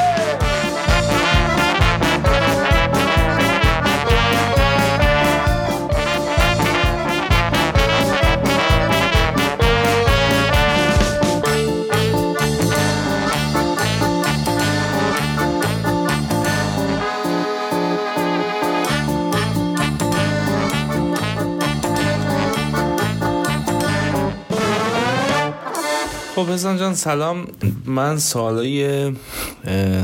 [26.35, 27.47] خب حسن جان سلام.
[27.85, 29.11] من سوالای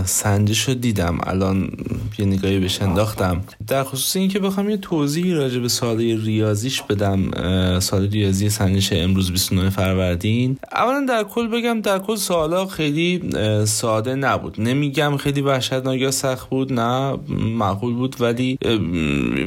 [0.06, 1.18] سنجش رو دیدم.
[1.24, 1.70] الان
[2.20, 3.44] یه نگاهی بهش انداختم.
[3.68, 7.32] در خصوص اینکه بخوام یه توضیحی راجع به سوالای ریاضیش بدم
[7.80, 10.58] سال ریاضی سنجش امروز 29 فروردین.
[10.72, 13.22] اولا در کل بگم در کل سوالا خیلی
[13.66, 14.62] ساده نبود.
[14.62, 18.58] نمیگم خیلی وحشتناک یا سخت بود نه معقول بود ولی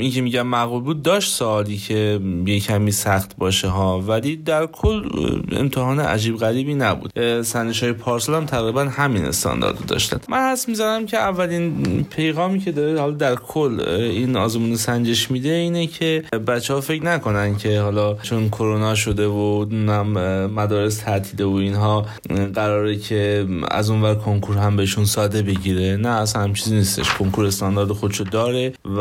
[0.00, 4.00] این که میگم معقول بود داشت سوالی که یه کمی سخت باشه ها.
[4.00, 5.08] ولی در کل
[5.52, 7.42] امتحان عجیب غریبی نبود.
[7.42, 10.18] سنجش های پارسال هم تقریبا همین استاندارد داشتن.
[10.28, 15.48] من حس می‌زنم که اولین پیغامی که داره حالا در کل این آزمون سنجش میده
[15.48, 19.64] اینه که بچه ها فکر نکنن که حالا چون کرونا شده و
[20.48, 22.06] مدارس تعطیله و اینها
[22.54, 25.96] قراره که از اونور کنکور هم بهشون ساده بگیره.
[25.96, 27.14] نه اصلا هم چیزی نیستش.
[27.14, 29.00] کنکور استاندارد خودشو داره و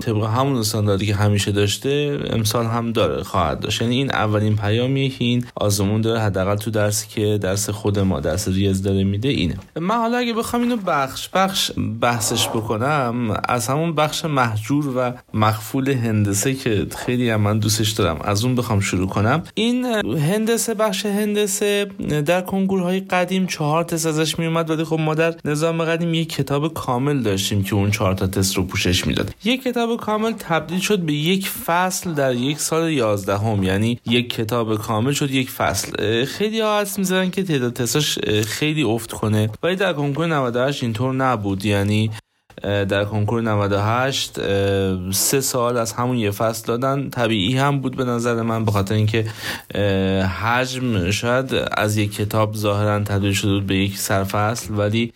[0.00, 3.82] طبق همون استانداردی که همیشه داشته امسال هم داره خواهد داشت.
[3.82, 8.48] یعنی این اولین پیامیه این آزمون داره حداقل تو درسی که درس خود ما درس
[8.48, 9.54] ریاض داره میده اینه.
[9.80, 11.70] من حالا اگه بخوام اینو بخش بخش
[12.00, 12.77] بحثش بکنم
[13.48, 18.18] از همون بخش محجور و مخفول هندسه که خیلی هم من دوستش دارم.
[18.24, 19.42] از اون بخوام شروع کنم.
[19.54, 19.84] این
[20.18, 21.86] هندسه بخش هندسه
[22.26, 26.74] در کنکورهای قدیم چهار تست ازش میومد ولی خب ما در نظام قدیم یک کتاب
[26.74, 29.34] کامل داشتیم که اون چهار تا تست رو پوشش می‌داد.
[29.44, 33.62] یک کتاب کامل تبدیل شد به یک فصل در یک سال یازدهم.
[33.62, 36.24] یعنی یک کتاب کامل شد یک فصل.
[36.24, 39.50] خیلی ها می‌زنن که تعداد تستاش خیلی افت کنه.
[39.62, 41.64] ولی در کنکور 98 اینطور نبود.
[41.64, 42.10] یعنی
[42.62, 44.40] در کنکور 98
[45.12, 47.10] سه سال از همون یه فصل دادن.
[47.10, 49.24] طبیعی هم بود به نظر من به خاطر اینکه
[50.24, 55.12] حجم شاید از یک کتاب ظاهرا تبدیل شده بود به یک سرفصل ولی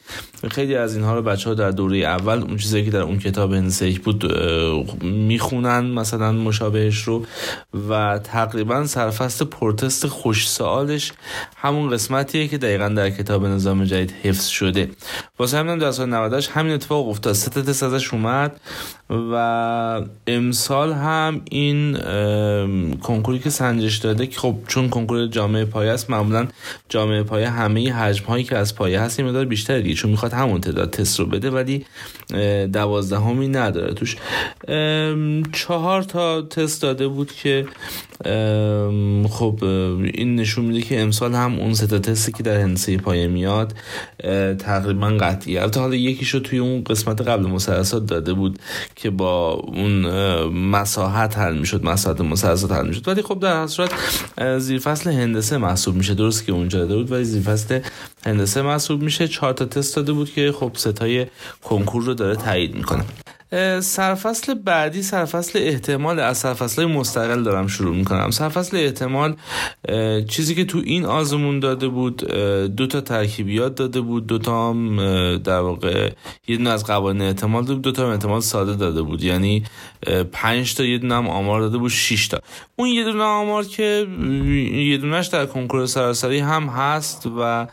[0.48, 3.52] خیلی از اینها رو بچه ها در دوره اول اون چیزی که در اون کتاب
[3.52, 4.36] هندسه بود
[5.02, 7.26] می‌خونن مثلا مشابهش رو
[7.88, 11.12] و تقریبا سرفصل پرتست خوش سوالش
[11.56, 14.90] همون قسمتیه که دقیقا در کتاب نظام جدید حفظ شده.
[15.38, 17.32] واسه همین در سال 98 همین اتفاق افتاد.
[17.32, 18.60] سه تست ازش اومد
[19.32, 21.98] و امسال هم این
[23.02, 26.46] کنکوری که سنجش داده که خب چون کنکور جامعه پایه است معمولا
[26.88, 30.60] جامعه پایه همه حجم هایی که از پایه هست مقدار بیشتر دیگه چون می‌خواد همون
[30.60, 31.84] تعداد تست رو بده ولی
[32.72, 34.16] دوازدهمی نداره توش.
[35.52, 37.66] چهار تا تست داده بود که
[39.30, 39.64] خب
[40.14, 43.74] این نشون میده که امسال هم اون سه تا تستی که در هندسه پایه میاد
[44.58, 48.58] تقریبا قطعی البته حالا یکیشو توی اون قسمت قبل مثلثات داده بود
[48.96, 50.06] که با اون
[50.48, 53.08] مساحت حل می‌شد مساحت مثلثات حل می‌شد.
[53.08, 53.66] ولی خب در
[54.38, 56.14] هر زیر فصل هندسه محسوب میشه.
[56.14, 57.80] درست که اونجا داده بود ولی زیر فصل
[58.26, 59.28] هندسه محسوب میشه.
[59.28, 61.26] چهار تا تست داده بود که خب ستای
[61.62, 63.04] کنکور رو داره تایید می‌کنه.
[63.80, 68.30] سرفصل بعدی سرفصل احتمال از سرفصل مستقل دارم شروع می‌کنم.
[68.30, 69.36] سرفصل احتمال
[70.28, 72.16] چیزی که تو این آزمون داده بود
[72.76, 74.96] دو تا ترکیبیات داده بود دو تا هم
[75.38, 76.10] در واقع
[76.48, 79.24] یه دونه از قوانین احتمال داده بود دو تا احتمال ساده داده بود.
[79.24, 79.64] یعنی
[80.32, 82.38] پنج تا یه دونه هم آمار داده بود 6 تا.
[82.76, 84.06] اون یه دونه آمار که
[84.72, 87.66] یه دونهش در کنکور سراسری هم هست و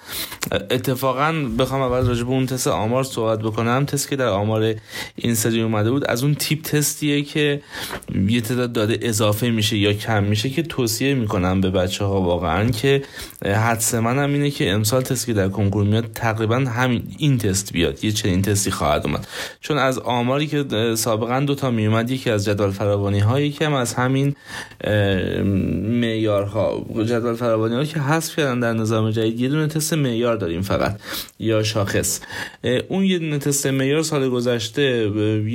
[0.51, 3.85] اتفاقا بخوام اول راجع به اون تست آمار صحبت بکنم.
[3.85, 4.75] تست که در آمار
[5.15, 7.61] این سری اومده بود از اون تیپ تستیه که
[8.27, 12.69] یه تعداد داده اضافه میشه یا کم میشه که توصیه می‌کنم به بچه ها واقعا
[12.69, 13.01] که
[13.45, 17.73] حدس من هم اینه که امسال تست که در کنکور میاد تقریبا همین این تست
[17.73, 19.27] بیاد یه چنین تستی خواهد اومد.
[19.61, 20.65] چون از آماری که
[20.95, 24.35] سابقا دوتا میومد یکی از جدول فراوانی هایی که هم از همین
[25.99, 26.85] معیارها.
[27.05, 30.99] جدول فراوانی ها که حذف کردن در نظام جدید یه دونه تست معیار داریم فقط
[31.39, 32.19] یا شاخص.
[32.87, 35.07] اون یه دونه تست معیار سال گذشته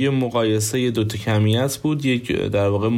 [0.05, 2.05] یه مقایسه دو تا کمیت بود.
[2.05, 2.89] یک در واقع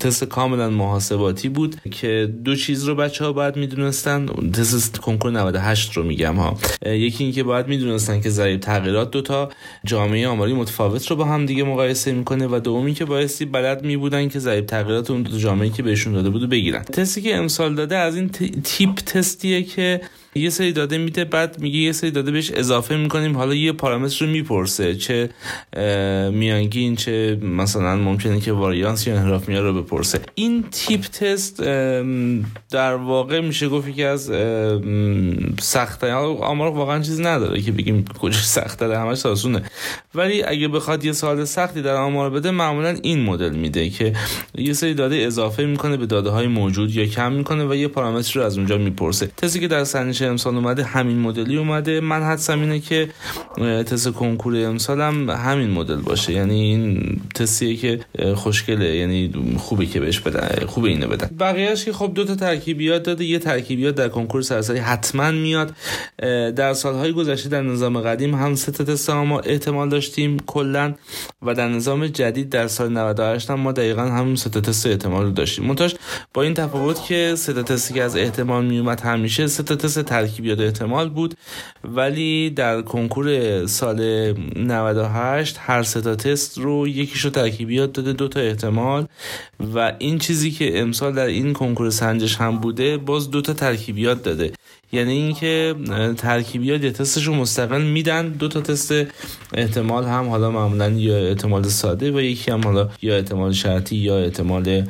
[0.00, 4.26] تست کاملا محاسباتی بود که دو چیز رو بچه ها باید می‌دونستن.
[4.52, 6.58] تست کنکور 98 رو میگم ها.
[6.86, 9.48] یکی اینکه باید می‌دونستن که ضریب تغییرات دو تا
[9.84, 14.28] جامعه آماری متفاوت رو با هم دیگه مقایسه می‌کنه و دومی که بایستی بلد میبودن
[14.28, 16.82] که ضریب تغییرات اون دو جامعه که بهشون داده بود بگیرن.
[16.82, 18.28] تستی که امسال داده از این
[18.64, 20.00] تیپ تستیه که
[20.34, 23.36] یه سری داده میده بعد میگه یه سری داده بهش اضافه می‌کنیم.
[23.36, 25.30] حالا یه پارامتر رو می‌پرسه چه
[26.32, 30.20] میانگین چه مثلا ممکنه که واریانس یا انحراف میاره رو بپرسه.
[30.34, 31.62] این تیپ تست
[32.70, 34.32] در واقع میشه گفت که از
[35.60, 39.62] سخته آمار واقعا چیزی نداره که بگیم کجا سخته همش آسونه
[40.14, 44.12] ولی اگه بخواد یه سال سختی در آمار بده معمولا این مدل میده که
[44.58, 48.40] یه سری داده اضافه می‌کنه به داده های موجود یا کم می‌کنه و یه پارامتر
[48.40, 49.26] رو از اونجا می‌پرسه.
[49.36, 49.84] تستی که در
[50.24, 52.00] سنجش امسال اومده همین مدلی اومده.
[52.00, 53.08] من حدسم اینه که
[53.58, 56.32] تست کنکور امسال هم همین مدل باشه.
[56.32, 58.00] یعنی این تستیه که
[58.34, 58.96] خوشگله.
[58.96, 61.30] یعنی خوبه که بهش بدن خوبه اینو بدن.
[61.40, 63.24] بقیهش که خب دو تا ترکیبیات داده.
[63.24, 65.74] یه ترکیبیات در کنکور سراسری حتما میاد.
[66.56, 70.94] در سالهای گذشته در نظام قدیم هم سه تا تست ما احتمال داشتیم کلا.
[71.42, 75.24] و در نظام جدید در سال 98 هم ما دقیقا همون سه تا تست احتمال
[75.24, 75.64] رو داشتیم.
[75.64, 75.94] منتاش
[76.34, 80.02] با این تفاوت که سه تا تستی که از احتمال میومد همیشه سه تا تست
[80.14, 81.34] ترکیبیات احتمال بود.
[81.84, 83.26] ولی در کنکور
[83.66, 84.00] سال
[84.56, 89.06] 98 هر سه تا تست رو یکیشو ترکیبیات داده دو تا احتمال.
[89.74, 94.22] و این چیزی که امسال در این کنکور سنجش هم بوده باز دو تا ترکیبیات
[94.22, 94.52] داده.
[94.92, 95.74] یعنی اینکه
[96.16, 98.92] ترکیبیات یه تستش رو مستقل میدن دو تا تست
[99.54, 104.18] احتمال هم حالا معمولا یا احتمال ساده و یکی هم حالا یا احتمال شرطی یا
[104.18, 104.86] احتمال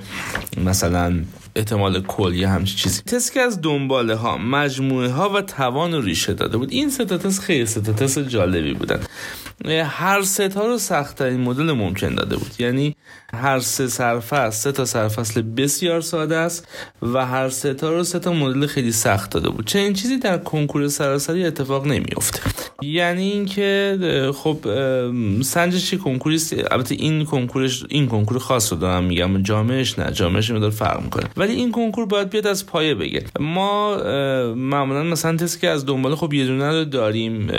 [0.65, 1.21] مثلا
[1.57, 3.03] احتمال کلی همچین چیزی.
[3.03, 6.73] تست که از دنباله ها مجموعه ها و توان و ریشه داده بود.
[6.73, 9.01] این سه تست خیلی سه تست جالبی بودن.
[9.85, 10.79] هر سه تا رو
[11.17, 12.53] ترین مدل ممکن داده بود.
[12.59, 12.97] یعنی
[13.35, 16.69] هر سه سرفصل سه تا سرفصل بسیار ساده است
[17.03, 19.67] و هر سه تا رو سه تا مدل خیلی سخت داده بود.
[19.67, 22.41] چه این چیزی در کنکور سراسری اتفاق نمیافته.
[22.83, 23.99] یعنی اینکه
[24.35, 24.59] خب
[25.43, 26.41] سنجش کنکوری
[26.71, 29.43] البته این کنکورش این کنکور خاص رو دارم میگم.
[29.43, 30.13] جامعش نه.
[30.13, 31.25] جامعش مدار فرق می‌کنه.
[31.45, 33.25] ولی این کنکور باید بیاد از پایه بگه.
[33.41, 33.97] ما
[34.55, 37.51] معمولا مثلا تست که از دنبال خب یه دونه رو داریم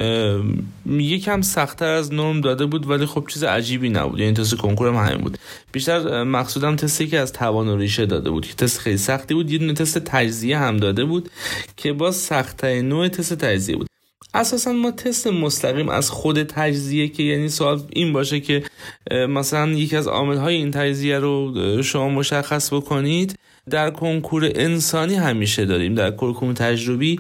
[0.89, 4.19] یکم سختتر از نرم داده بود ولی خب چیز عجیبی نبود.
[4.19, 5.37] یعنی تست کنکور هم همین بود.
[5.71, 8.45] بیشتر مقصودم تستی که از توان و ریشه داده بود.
[8.45, 9.51] که تست خیلی سختی بود.
[9.51, 11.29] یه دونه تست تجزیه هم داده بود
[11.77, 13.87] که باز سختترین نوع تست تجزیه بود.
[14.33, 18.63] اساسا ما تست مستقیم از خود تجزیه که یعنی سوال این باشه که
[19.11, 23.35] مثلا یکی از عامل های این تجزیه رو شما مشخص بکنید.
[23.69, 25.95] در کنکور انسانی همیشه داریم.
[25.95, 27.19] در کنکور تجربی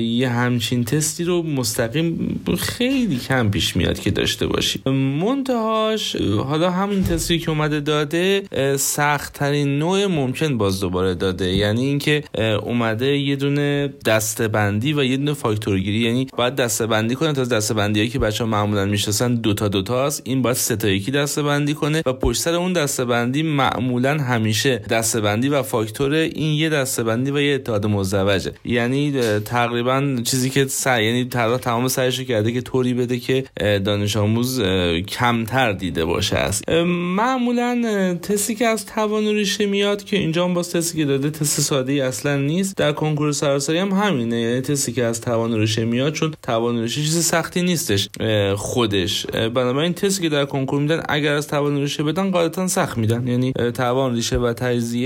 [0.00, 4.82] یه همچین تستی رو مستقیم خیلی کم پیش میاد که داشته باشیم.
[4.92, 8.42] منتهاش حالا همین تستی که اومده داده
[8.76, 11.54] سخت ترین نوع ممکن باز دوباره داده.
[11.54, 12.24] یعنی اینکه
[12.62, 15.98] اومده یه دونه دستبندی و یه دونه فاکتورگیری.
[15.98, 20.42] یعنی باید دستبندی کنه تا دستبندی هایی که بچه ها معمولا می‌شناسن دوتا دوتاست این
[20.42, 25.62] باید سه تا یکی دستبندی کنه و پشت سر اون دستبندی معمولا همیشه دستبندی و
[25.62, 28.52] فاکتور این یه دستبندی و یه اتحاد مزدوجه.
[28.64, 29.12] یعنی
[29.44, 31.24] تقریبا چیزی که سعی یعنی
[31.58, 33.44] تمام سعیش کرده که طوری بده که
[33.84, 34.62] دانش آموز
[35.08, 36.36] کمتر دیده باشه.
[36.36, 36.68] است
[37.16, 41.60] معمولا تستی که از توان ریشه میاد که اینجا هم باز تستی که داده تست
[41.60, 42.76] ساده ای اصلا نیست.
[42.76, 47.00] در کنکور سراسری هم همینه یعنی تستی که از توان ریشه میاد چون توان ریشه
[47.00, 48.08] چیز سختی نیستش
[48.56, 49.26] خودش.
[49.26, 53.26] بنابراین تستی که در کنکور میدن اگر از توان ریشه بدن قاعدتا سخت میدن.
[53.26, 54.99] یعنی توان ریشه و تجزیه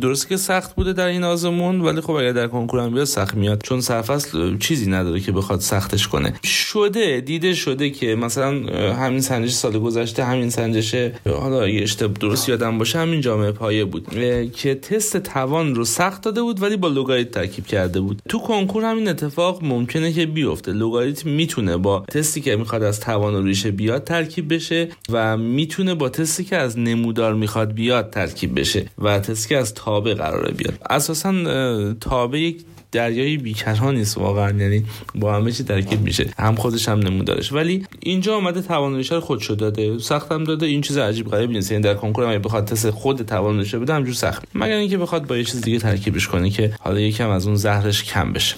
[0.00, 3.34] درست که سخت بوده در این آزمون ولی خب اگر در کنکور هم بیاد سخت
[3.34, 3.62] میاد.
[3.62, 6.34] چون سرفصل چیزی نداره که بخواد سختش کنه.
[6.44, 8.50] شده دیده شده که مثلا
[8.94, 10.94] همین سنجش سال گذشته همین سنجش
[11.26, 11.86] حالا اگه
[12.20, 14.08] درست یادم باشه همین جامعه پایه بود.
[14.52, 18.22] که تست توان رو سخت داده بود ولی با لوگاریتم ترکیب کرده بود.
[18.28, 20.72] تو کنکور همین اتفاق ممکنه که بیفته.
[20.72, 25.94] لوگاریتم می‌تونه با تستی که می‌خواد از توان و ریشه بیاد ترکیب بشه و می‌تونه
[25.94, 28.86] با تستی که از نمودار می‌خواد بیاد ترکیب بشه.
[28.98, 30.78] و تستی که از تابع قراره بیاد.
[30.90, 34.58] اساسا تابع یک دریای بیکرها نیست واقعا.
[34.58, 34.84] یعنی
[35.14, 36.30] با همه چی ترکیب میشه.
[36.38, 39.98] هم خودش هم نمودارش ولی اینجا اومده توان رو خودش داده.
[39.98, 40.66] سختم داده.
[40.66, 41.72] این چیز عجیب غریبی نیست.
[41.72, 44.44] یعنی در کنکور اگه بخواد تست خود توان بده همجور سخت.
[44.54, 48.04] مگر اینکه بخواد با یه چیز دیگه ترکیبش کنه که حالا یکم از اون زهرش
[48.04, 48.54] کم بشه.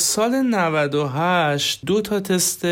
[0.00, 2.64] سال 98 دو تا تست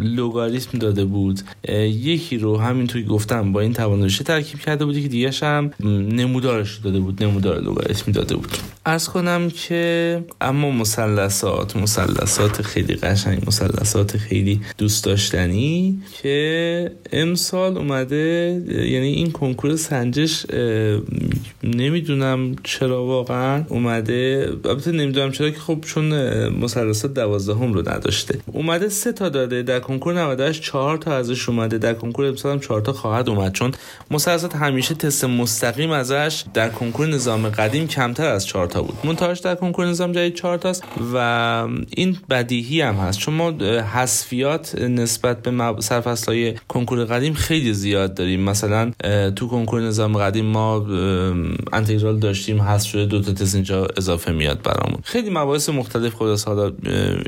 [0.00, 1.40] لوگاریتم داده بود.
[1.68, 5.70] یکی رو همینطوری گفتم با این تواناییش ترکیب کرده بود که دیگه هم
[6.12, 8.56] نمودارش داده بود نمودار لوگاریتم داده بود.
[8.86, 18.62] ارز کنم که اما مثلثات مثلثات خیلی قشنگ مثلثات خیلی دوست داشتنی که امسال اومده
[18.68, 20.46] یعنی این کنکور سنجش
[21.64, 24.50] نمی‌دونم چرا واقعا اومده.
[24.64, 26.12] البته نمی‌دونم چرا که خب چون
[26.70, 31.78] مثلثات دوازدهم رو نداشته اومده سه تا داده در کنکور 98 چهار تا ازش اومده
[31.78, 33.72] در کنکور امسال هم چهار تا خواهد اومد چون
[34.10, 39.38] مثلثات همیشه تست مستقیم ازش در کنکور نظام قدیم کمتر از چهار تا بود منتهاش
[39.38, 41.16] در کنکور نظام جدید چهار تاست و
[41.96, 43.50] این بدیهی هم هست چون ما
[43.80, 48.90] حذفیات نسبت به سرفصلهای کنکور قدیم خیلی زیاد داریم مثلا
[49.36, 50.86] تو کنکور نظام قدیم ما
[51.72, 56.28] انتگرال داشتیم حذف شده دو تا تست اینجا اضافه میاد برامون خیلی مباحث مختلف خود
[56.50, 56.72] حالا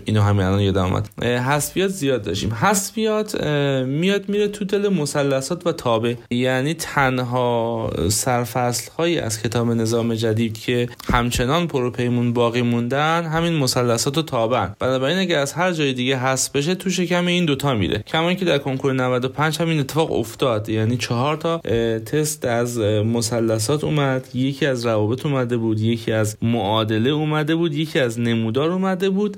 [0.04, 1.22] اینو همین الان یادم اومد.
[1.22, 2.52] حذفیات زیاد داشتیم.
[2.54, 3.44] حذفیات
[3.84, 6.14] میاد میره تو دل مثلثات و تابع.
[6.30, 14.18] یعنی تنها سرفصل هایی از کتاب نظام جدید که همچنان پروپیمون باقی موندن همین مثلثات
[14.18, 17.98] و تابع بنابراین اگر از هر جای دیگه حذف بشه تو شکم این دوتا میره.
[18.06, 20.68] کما که در کنکور 95 همین اتفاق افتاد.
[20.68, 21.58] یعنی چهار تا
[21.98, 24.28] تست از مثلثات اومد.
[24.34, 29.36] یکی از روابط اومده بود یکی از معادله اومده بود یکی از نمودار اومده بود.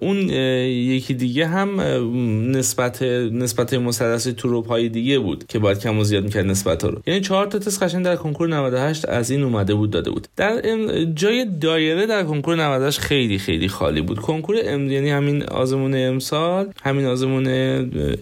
[0.00, 0.16] اون
[0.68, 1.80] یکی دیگه هم
[2.56, 3.02] نسبت
[3.32, 7.02] نسبت مثلث تروپ های دیگه بود که باید کم و زیاد می‌کرد نسبت ها رو.
[7.06, 10.28] یعنی چهار تا تست قشنگ در کنکور 98 از این اومده بود داده بود.
[10.36, 10.62] در
[11.04, 14.18] جای دایره در کنکور 98 خیلی خیلی خالی بود.
[14.18, 17.46] کنکور ام یعنی همین آزمون امسال همین آزمون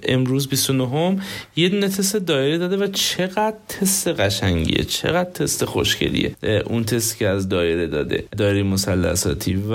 [0.02, 1.20] امروز 29 هم
[1.56, 6.34] یه دونه تست دایره داده و چقدر تست قشنگیه چقدر تست خوشگلیه.
[6.66, 8.24] اون تست که از دایره داده.
[8.36, 9.74] دایره مثلثاتی و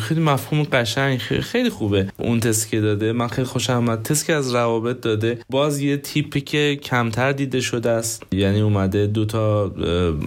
[0.00, 3.12] خیلی مفهوم قشنگ خیلی خوبه اون تست که داده.
[3.12, 5.38] من خیلی خوشم آمد تست که از روابط داده.
[5.50, 8.22] باز یه تیپی که کمتر دیده شده است.
[8.32, 9.72] یعنی اومده دو تا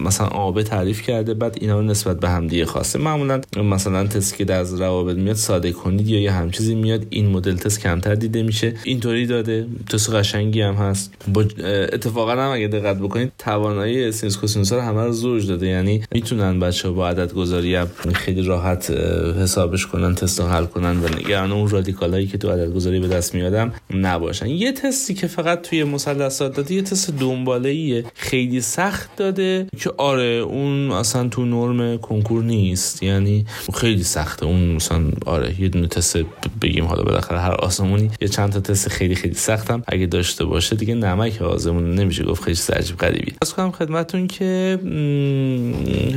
[0.04, 2.98] مثلا آبه تعریف کرده بعد اینا رو نسبت به هم دیگه خواسته.
[2.98, 7.28] معمولا مثلا تست که از روابط میاد ساده کنید یا یه هم چیزی میاد این
[7.28, 8.74] مدل تست کمتر دیده میشه.
[8.84, 9.66] اینطوری داده.
[9.88, 11.14] تست قشنگی هم هست.
[11.28, 11.44] با
[11.92, 15.66] اتفاقا هم اگه دقت بکنید توانایی سینوس کوسینوس رو همه رو زوج داده.
[15.66, 17.78] یعنی می‌تونن بچه با عدد گذاری
[18.14, 18.90] خیلی راحت
[19.32, 23.08] حسابش کنن تست رو حل کنن و نگران اون رادیکالایی که تو عدد گذاری به
[23.08, 24.46] دست میادم نباشن.
[24.46, 30.24] یه تستی که فقط توی مثلثات داده یه تست دنباله خیلی سخت داده که آره
[30.24, 33.02] اون اصلا تو نرم کنکور نیست.
[33.02, 34.46] یعنی خیلی سخته.
[34.46, 36.18] اون مثلا آره یه دونه تست
[36.62, 38.10] بگیم حالا بالاخره هر آسمونی.
[38.20, 39.82] یه چند تا تست خیلی خیلی سختم.
[39.86, 42.24] اگه داشته باشه دیگه نمک آزمون نمیشه.
[42.24, 43.32] گفت خیلی عجیب غریبی.
[43.42, 44.78] از کنم خدمتتون که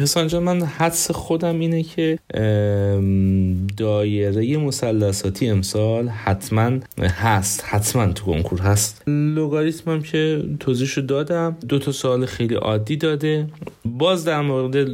[0.02, 2.20] حسان جان من حدس خودم اینه که
[3.78, 9.04] دایره مثلثاتی امسال حتما هست حتما تو کنکور هست.
[9.08, 13.48] لوگاریتم هم که توضیحشو دادم دو تا سوال خیلی عادی داده.
[13.86, 14.88] باز در مورد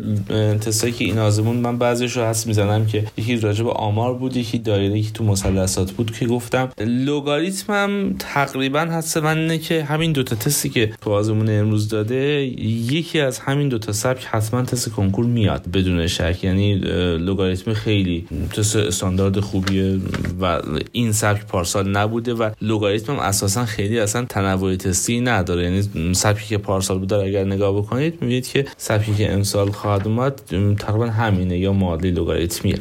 [0.57, 4.37] تستایی که این آزمون من بعضیش رو حس می‌زنم که یکی راجع به آمار بود
[4.37, 6.69] یکی دایره که تو مثلثات بود که گفتم.
[6.79, 12.15] لوگاریتم هم تقریبا حس من اینه که همین دوتا تستی که تو آزمون امروز داده
[12.91, 16.43] یکی از همین دوتا سبک حتما تست کنکور میاد بدون شک.
[16.43, 16.75] یعنی
[17.17, 18.00] لوگاریتم خیلی
[18.53, 19.99] تست استاندارد خوبیه
[20.41, 25.63] و این سبک پارسال نبوده و لوگاریتم هم اساسا خیلی اصلا تنوع تستی نداره.
[25.63, 30.41] یعنی سبکی که پارسال بوده اگر نگاه بکنید می‌بینید که سبکی که امسال خواهد اومد
[30.79, 32.79] تقریبا همینه یا معادلی لوگاریتمیه.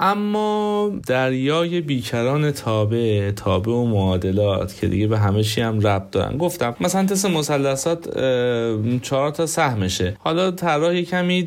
[0.00, 6.36] اما دریای بیکران تابع تابع و معادلات که دیگه به همه چی هم ربط دارن.
[6.36, 8.18] گفتم مثلا تست مثلثات
[9.02, 10.16] چهار تا سهمشه.
[10.18, 11.42] حالا طراح کمی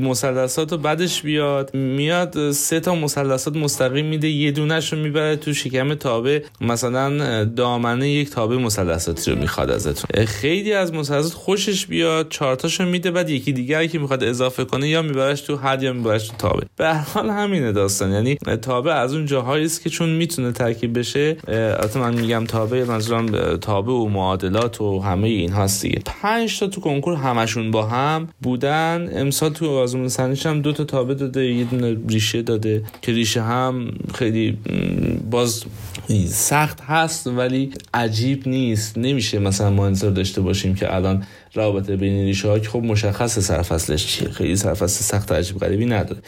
[0.00, 1.74] مثلثات رو بعدش بیاد.
[1.74, 6.40] میاد سه تا مثلثات مستقیم میده یه دونش رو می‌بره تو شکم تابع.
[6.60, 10.24] مثلا دامنه یک تابع مثلثاتی رو می‌خواد ازتون.
[10.24, 14.88] خیلی از مثلثات خوشش بیاد چهار تاشو میده بعد یکی دیگه که می‌خواد اضافه کنه
[14.88, 16.64] یا میبرش تو حد یا میبرش تو تابع.
[16.76, 18.12] به حال همین همینه داستان.
[18.12, 22.84] یعنی تابع از اون جاهایی است که چون می‌تونه ترکیب بشه البته من میگم تابع
[22.84, 26.02] منظورم تابع و معادلات و همه این هاست دیگه.
[26.04, 29.08] 5 تا تو کنکور همشون با هم بودن.
[29.12, 33.42] امسال تو آزمون سنجش هم دو تا تابع داده یه دونه ریشه داده که ریشه
[33.42, 34.58] هم خیلی
[35.30, 35.64] باز
[36.28, 38.98] سخت هست ولی عجیب نیست.
[38.98, 41.24] نمیشه مثلا ما انتظار داشته باشیم که الان
[41.54, 44.28] رابطه بین ریشه ها که خب مشخص سرفصلش چیه.
[44.28, 46.20] خیلی سرفصل سخت عجیب غریبی نداره.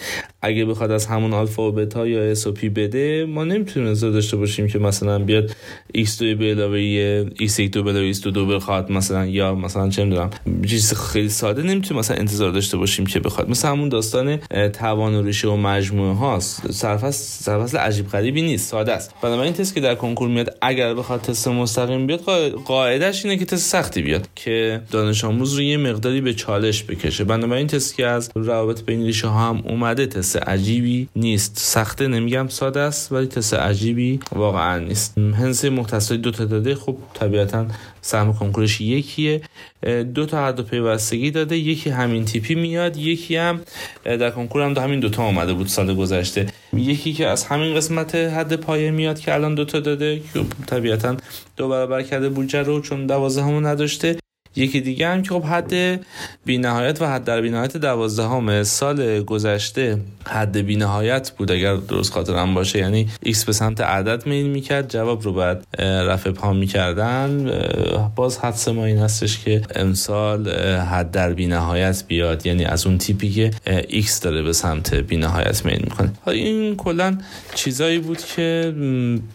[0.42, 4.10] اگه بخواد از همون آلفا و بتا یا اس و پی بده ما نمی‌تونیم انتظار
[4.10, 5.50] داشته باشیم که مثلا بیاد
[5.96, 10.30] x2 به علاوه x1 به علاوه x2 دو بخواد مثلا یا مثلا چه می‌دونم
[10.66, 13.50] چیز خیلی ساده نمی‌تونیم مثلا انتظار داشته باشیم که بخواد.
[13.50, 14.36] مثلا همون داستان
[14.72, 16.72] توان و ریشه و مجموعه هاست.
[16.72, 19.14] سرفصل سرفصل عجیب غریبی نیست ساده است.
[19.22, 22.20] بنابراین تست که در کنکور میاد اگر بخواد تست مستقیم بیاد
[22.50, 24.80] قاعدش اینه که تست سختی بیاد که
[25.14, 27.24] دانش آموز رو یه مقداری به چالش بکشه.
[27.24, 31.52] بنابراین تست که از روابط بین ریشه ها هم اومده تست عجیبی نیست.
[31.58, 35.18] سخته نمیگم ساده است ولی تست عجیبی واقعا نیست.
[35.18, 37.66] هنسه مختصری دو تا داده خب طبیعتا
[38.00, 39.40] سهم کنکورش یکیه.
[40.14, 43.60] دو تا حد پیوستگی داده یکی همین تیپی میاد یکی هم
[44.04, 46.46] در کنکور هم دو همین دوتا آمده بود سال گذشته.
[46.76, 50.22] یکی که از همین قسمت حد پایه میاد که الان دوتا داده
[50.66, 51.16] طبیعتا
[51.56, 54.23] دو برابر کرده بودجه رو چون دوازه همون نداشته.
[54.56, 56.00] یکی دیگه هم که خب حد
[56.44, 62.78] بینهایت و حد در بینهایت دوازدهم سال گذشته حد بینهایت بود اگر درست خاطرم باشه.
[62.78, 67.50] یعنی ایکس به سمت عدد میل می‌کرد جواب رو بعد رفع پا می‌کردن.
[68.16, 70.48] باز حدس ما این هستش که امسال
[70.78, 72.46] حد در بینهایت بیاد.
[72.46, 73.50] یعنی از اون تیپی که
[73.88, 76.12] ایکس داره به سمت بینهایت میل می‌کنه.
[76.26, 77.18] این کلا
[77.54, 78.74] چیزایی بود که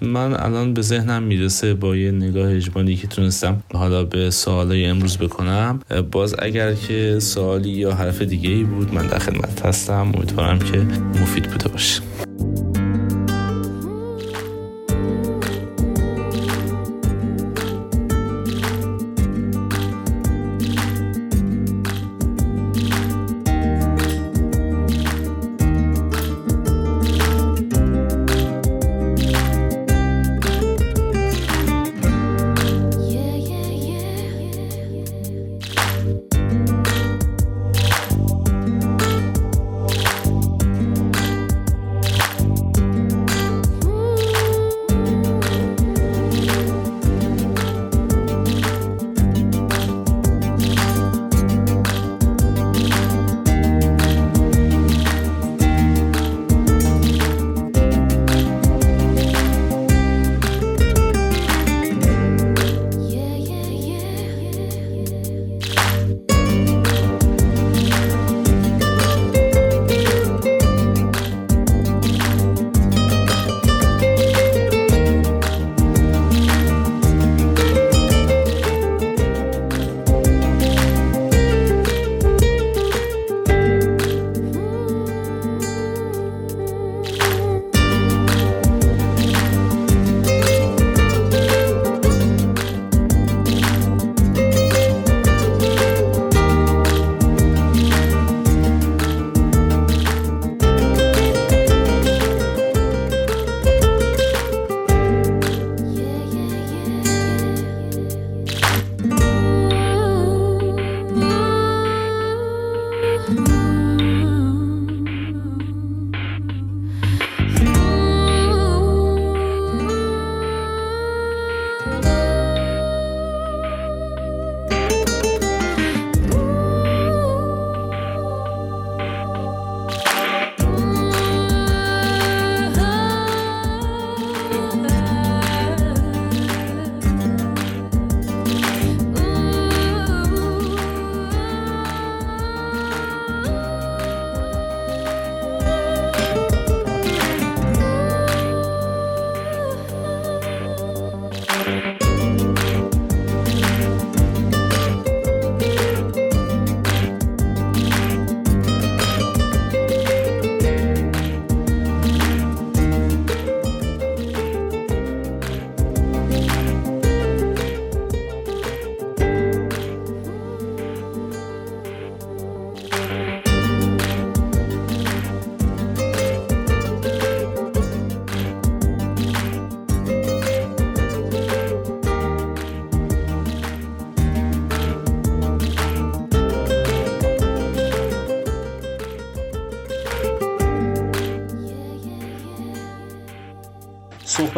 [0.02, 5.09] من الان به ذهنم می‌رسه با یه نگاه اجمالی که تونستم حالا به سوالای امروز
[5.18, 5.80] بکنم.
[6.12, 10.12] باز اگر که سوالی یا حرف دیگه ای بود من در خدمت هستم.
[10.16, 10.78] امیدوارم که
[11.22, 12.02] مفید بوده باشه.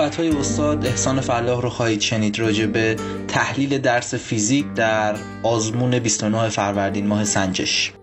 [0.02, 2.95] صحبت های استاد احسان فلاح رو خواهید شنید راجع به
[3.28, 7.93] تحلیل درس فیزیک در آزمون 29 فروردین ماه سنجش.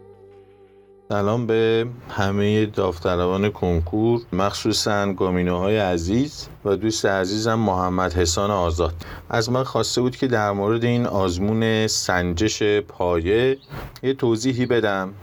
[1.09, 8.95] سلام به همه داوطلبان کنکور مخصوصا گامینوهای عزیز و دوست عزیزم محمد حسان آزاد.
[9.31, 13.59] از من خواسته بود که در مورد این آزمون سنجش پایه
[14.03, 15.15] یه توضیحی بدم.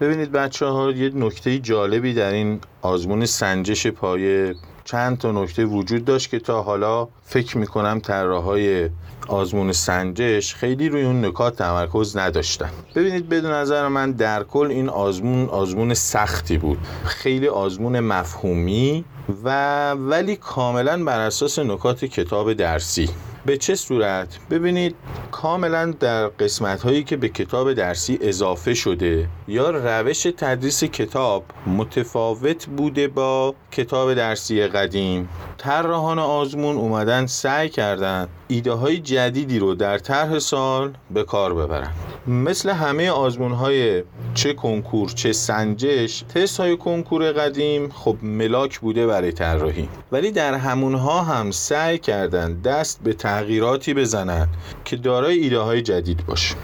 [0.00, 4.54] ببینید بچه ها یه نکته جالبی در این آزمون سنجش پایه
[4.84, 8.90] چند تا نکته وجود داشت که تا حالا فکر می‌کنم طراحهای
[9.28, 12.70] آزمون سنجش خیلی روی اون نکات تمرکز نداشتن.
[12.94, 16.78] ببینید بدون نظر من در کل این آزمون آزمون سختی بود.
[17.04, 19.04] خیلی آزمون مفهومی
[19.44, 23.10] و ولی کاملا بر اساس نکات کتاب درسی.
[23.46, 24.94] به چه صورت؟ ببینید
[25.30, 32.66] کاملا در قسمت هایی که به کتاب درسی اضافه شده یا روش تدریس کتاب متفاوت
[32.66, 35.28] بوده با کتاب درسی قدیم.
[35.58, 41.90] طراحان آزمون اومدن سعی کردن ایده های جدیدی رو در طرح سال به کار ببرن.
[42.26, 44.02] مثل همه آزمون های
[44.34, 49.88] چه کنکور چه سنجش تست های کنکور قدیم خب ملاک بوده برای طراحی.
[50.12, 54.48] ولی در همونها هم سعی کردن دست به تغییراتی بزنن
[54.84, 56.54] که دارای ایده های جدید باشه.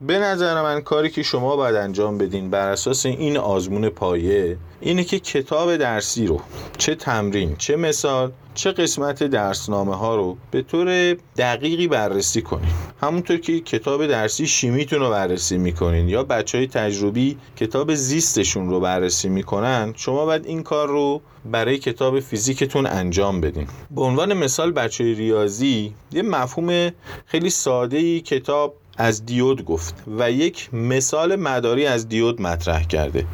[0.00, 5.04] به نظر من کاری که شما باید انجام بدین بر اساس این آزمون پایه اینه
[5.04, 6.40] که کتاب درسی رو
[6.78, 12.70] چه تمرین چه مثال چه قسمت درسنامه ها رو به طور دقیقی بررسی کنین
[13.00, 18.80] همونطور که کتاب درسی شیمیتون رو بررسی می‌کنین یا بچه های تجربی کتاب زیستشون رو
[18.80, 23.66] بررسی می‌کنن شما باید این کار رو برای کتاب فیزیکتون انجام بدین.
[23.90, 26.90] به عنوان مثال بچه ریاضی یه مفهوم
[27.26, 33.26] خیلی ساده ای کتاب از دیود گفت و یک مثال مداری از دیود مطرح کرده.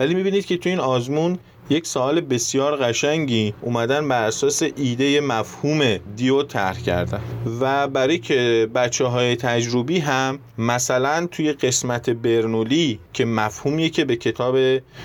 [0.00, 1.38] ولی می‌بینید که تو این آزمون
[1.70, 7.20] یک سوال بسیار قشنگی اومدن بر اساس ایده مفهوم دیو طرح کردن
[7.60, 14.16] و برای که بچه های تجربی هم مثلا توی قسمت برنولی که مفهومی که به
[14.16, 14.56] کتاب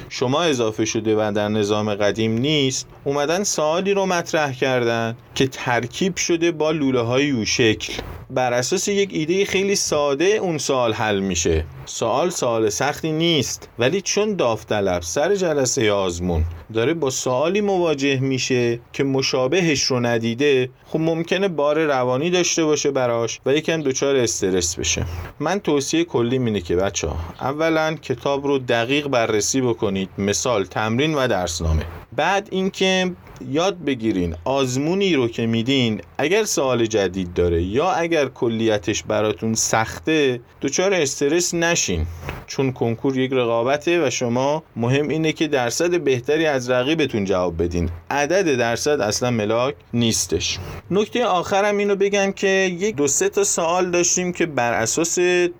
[0.09, 6.15] شما اضافه شده و در نظام قدیم نیست اومدن سوالی رو مطرح کردن که ترکیب
[6.15, 7.93] شده با لوله های یوشکل
[8.29, 11.65] بر اساس یک ایده خیلی ساده اون سوال حل میشه.
[11.85, 18.79] سوال سوال سختی نیست ولی چون داوطلب سر جلسه آزمون داره با سوالی مواجه میشه
[18.93, 24.75] که مشابهش رو ندیده خب ممکنه بار روانی داشته باشه براش و یکم دچار استرس
[24.75, 25.05] بشه.
[25.39, 31.15] من توصیه کلی اینه که بچه ها اولا کتاب رو دقیق بررسی بکنید مثال تمرین
[31.15, 31.85] و درسنامه.
[32.15, 33.11] بعد اینکه
[33.47, 40.39] یاد بگیرین آزمونی رو که میدین اگر سوال جدید داره یا اگر کلیتش براتون سخته
[40.61, 42.07] دچار استرس نشین.
[42.49, 47.89] چون کنکور یک رقابته و شما مهم اینه که درصد بهتری از رقیبتون جواب بدین.
[48.11, 50.57] عدد درصد اصلا ملاک نیستش.
[50.91, 55.17] نکته آخرم اینو بگم که یک دو سه تا سوال داشتیم که بر اساس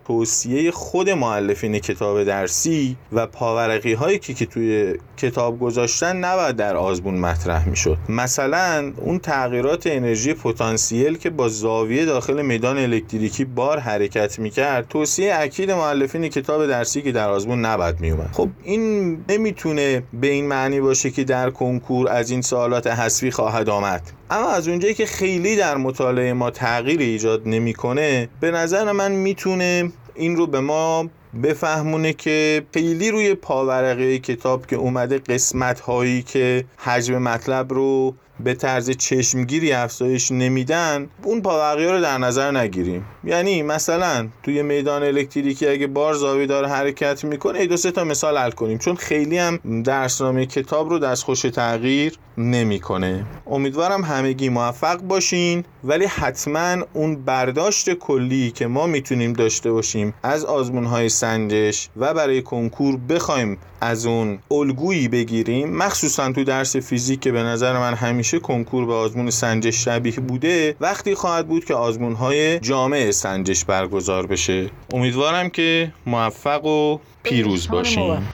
[0.08, 6.76] توصیه خود معلفین کتاب درسی و پاورقی هایی که, که توی کتاب گذاشتن نباید در
[6.76, 7.98] آزمون مطرح می‌شد.
[8.10, 15.36] مثلا اون تغییرات انرژی پتانسیل که با زاویه داخل میدان الکتریکی بار حرکت می‌کرد توصیه
[15.36, 20.80] اکید معلفین کتاب درسی که در آزمون نباید میومد خب این نمی‌تونه به این معنی
[20.80, 24.02] باشه که در کنکور از این سوالات حذفی خواهد آمد.
[24.30, 29.92] اما از اونجایی که خیلی در مطالعه ما تغییر ایجاد نمی‌کنه به نظر من می‌تونه
[30.16, 31.10] این رو به ما
[31.44, 38.54] بفهمونه که خیلی روی پاورقه کتاب که اومده قسمت هایی که حجم مطلب رو به
[38.54, 43.06] طرز چشمگیری افزایش نمیدن اون پاورقی رو در نظر نگیریم.
[43.24, 48.38] یعنی مثلا توی میدان الکتریکی اگه بار زاویه داره حرکت می‌کنه دو سه تا مثال
[48.38, 48.78] حل کنیم.
[48.78, 53.26] چون خیلی هم درسنامه کتاب رو دستخوش تغییر نمی‌کنه.
[53.48, 60.46] امیدوارم همگی موفق باشین ولی حتما اون برداشت کلی که ما می‌تونیم داشته باشیم از
[60.46, 67.20] آزمون های سنجش و برای کنکور بخوایم از اون الگویی بگیریم مخصوصا تو درس فیزیک
[67.20, 71.74] که به نظر من همیشه کنکور به آزمون سنجش شبیه بوده وقتی خواهد بود که
[71.74, 74.70] آزمون های جامع سنجش برگزار بشه.
[74.94, 78.28] امیدوارم که موفق و پیروز باشیم.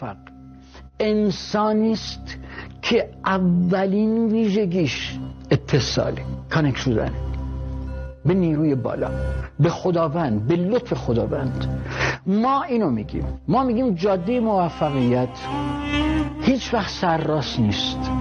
[1.00, 2.38] انسانیست
[2.82, 5.12] که اولین ویژگیش
[5.52, 7.12] اتصاله کانک شدن.
[8.26, 9.12] به نیروی بالا.
[9.60, 11.82] به خداوند به لطف خداوند.
[12.28, 13.26] ما اینو میگیم.
[13.48, 15.30] ما میگیم جاده موفقیت
[16.42, 18.12] هیچ وقت سرراست نیست.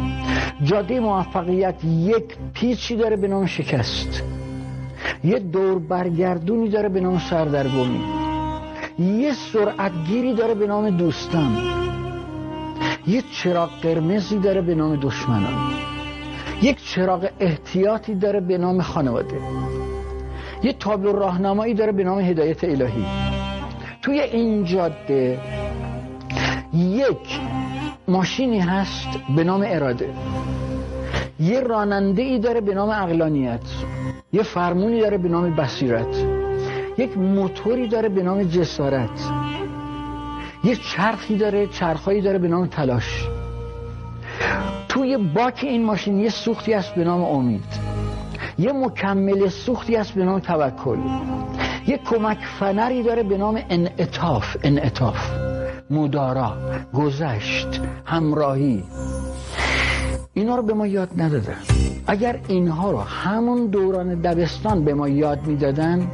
[0.62, 4.22] جاده موفقیت یک پیچی داره به نام شکست.
[5.24, 8.00] یه دور برگردونی داره به نام سردرگمی.
[8.98, 11.56] یه سرعتگیری داره به نام دوستان.
[13.06, 15.72] یه چراغ قرمزی داره به نام دشمنان.
[16.62, 19.40] یک چراغ احتیاطی داره به نام خانواده.
[20.62, 23.23] یه تابلو راهنمایی داره به نام هدایت الهی.
[24.04, 25.38] توی این جاده
[26.72, 27.40] یک
[28.08, 30.08] ماشینی هست به نام اراده.
[31.40, 33.60] یه راننده ای داره به نام اقلانیت.
[34.32, 36.26] یه فرمونی داره به نام بصیرت.
[36.98, 39.30] یک موتوری داره به نام جسارت.
[40.64, 43.26] یه چرخی داره چرخهایی داره به نام تلاش.
[44.88, 47.94] توی باک این ماشین یه سوختی هست به نام امید.
[48.58, 50.98] یه مکمل سوختی هست به نام توکل.
[51.86, 55.30] یه کمک فنری داره به نام انعطاف انعطاف.
[55.90, 56.56] مدارا
[56.94, 58.84] گذشت همراهی.
[60.34, 61.56] اینا رو به ما یاد ندادن.
[62.06, 66.08] اگر اینها رو همون دوران دبستان به ما یاد می‌دادن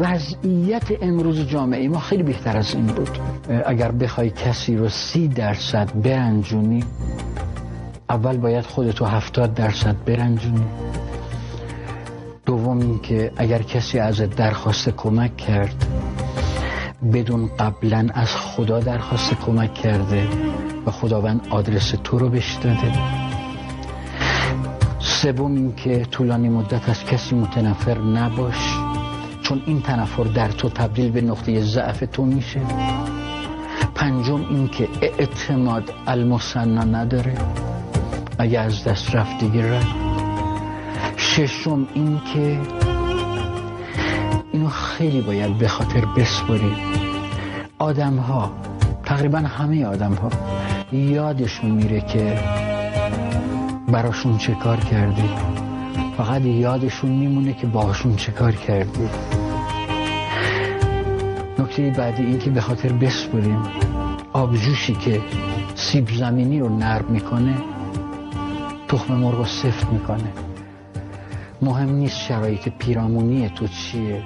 [0.00, 3.18] وضعیت امروز جامعه ما خیلی بهتر از این بود.
[3.66, 6.84] اگر بخوای کسی رو سی درصد برنجونی
[8.10, 10.64] اول باید خودتو هفتاد درصد برنجونی.
[12.76, 15.86] دوم اینکه اگر کسی از درخواست کمک کرد
[17.12, 20.28] بدون قبلا از خدا درخواست کمک کرده
[20.86, 22.92] و خداوند آدرس تو رو بهش داده.
[24.98, 28.78] سوم اینکه طولانی مدت از کسی متنفر نباش
[29.42, 32.60] چون این تنفر در تو تبدیل به نقطه ضعف تو میشه.
[33.94, 37.34] پنجم اینکه اعتماد المسنا نداره
[38.38, 40.05] اگه از دست رفت دیگه رفت.
[41.36, 42.60] ششم اینکه
[44.52, 46.76] اینو خیلی باید به خاطر بسپرید
[47.78, 48.50] آدم ها
[49.04, 50.30] تقریبا همه آدم ها
[50.92, 52.38] یادشون میره که
[53.88, 55.30] براشون چه کار کردی.
[56.16, 59.08] فقط یادشون میمونه که باهاشون چه کار کردی.
[61.58, 63.62] نکته بعدی این که به خاطر بسپریم.
[64.32, 65.20] آبجوشی که
[65.74, 67.54] سیب زمینی رو نرم می‌کنه
[68.88, 70.32] تخم مرغ سفت می‌کنه.
[71.62, 74.22] مهم نیست شرایط پیرامونی تو چیه.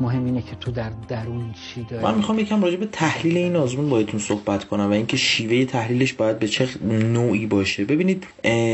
[0.00, 2.04] مهم اینه که تو در درون چی داری.
[2.04, 6.12] من می‌خوام یکم راجع به تحلیل این آزمون باهاتون صحبت کنم و اینکه شیوه تحلیلش
[6.12, 7.84] باید به چه نوعی باشه.
[7.84, 8.26] ببینید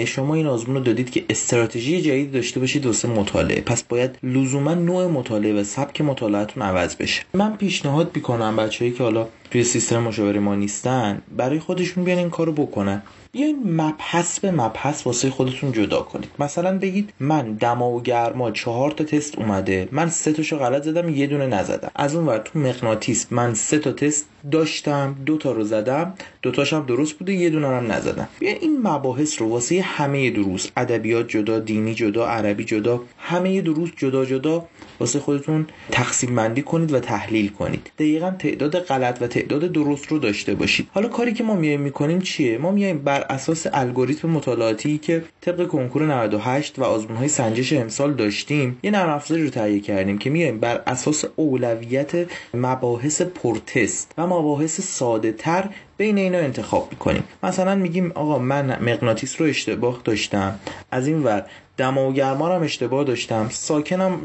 [0.06, 3.60] شما این آزمون رو دادید که استراتژی جدید داشته باشید واسه مطالعه.
[3.60, 7.22] پس باید لزوما نوع مطالعه و سبک مطالعهتون عوض بشه.
[7.34, 12.30] من پیشنهاد می‌کنم بچههایی که حالا توی سیستم مشاوره ما نیستن برای خودشون بیان این
[12.30, 13.02] کارو بکنن.
[13.36, 16.30] بیاین مبحث به مبحث واسه خودتون جدا کنید.
[16.38, 19.88] مثلا بگید من دما و گرما چهار تا تست اومده.
[19.92, 21.90] من سه تاشو غلط زدم یه دونه نزدم.
[21.94, 26.14] از اون ور تو مغناطیس من سه تا تست داشتم دو تا رو زدم.
[26.42, 28.28] دو تاشم درست بوده یه دونه هم نزدم.
[28.38, 33.90] بیا این مباحث رو واسه همه دروس ادبیات جدا دینی جدا عربی جدا همه دروس
[33.96, 34.66] جدا جدا
[35.00, 37.90] واسه خودتون تقسیم بندی کنید و تحلیل کنید.
[37.98, 40.88] دقیقا تعداد غلط و تعداد درست رو داشته باشید.
[40.92, 45.66] حالا کاری که ما میایم می‌کنیم چیه؟ ما میایم بر اساس الگوریتم مطالعاتی که طبق
[45.66, 50.30] کنکور 98 و آزمون های سنجش امسال داشتیم یه نرم افزاری رو تهیه کردیم که
[50.30, 52.12] میایم بر اساس اولویت
[52.54, 54.12] مباحث پرتست.
[54.18, 57.24] و مباحث ساده تر بین اینا انتخاب می‌کنیم.
[57.42, 60.58] مثلا میگیم آقا من مغناطیس رو اشتباه داشتم.
[60.90, 61.44] از این ور
[61.76, 63.48] دما و گرما هم اشتباه داشتم.
[63.50, 64.20] ساکنم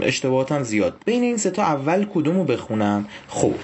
[0.00, 0.94] اشتباهاتم زیاد.
[1.04, 3.54] بین این سه تا اول کدوم رو بخونم؟ خب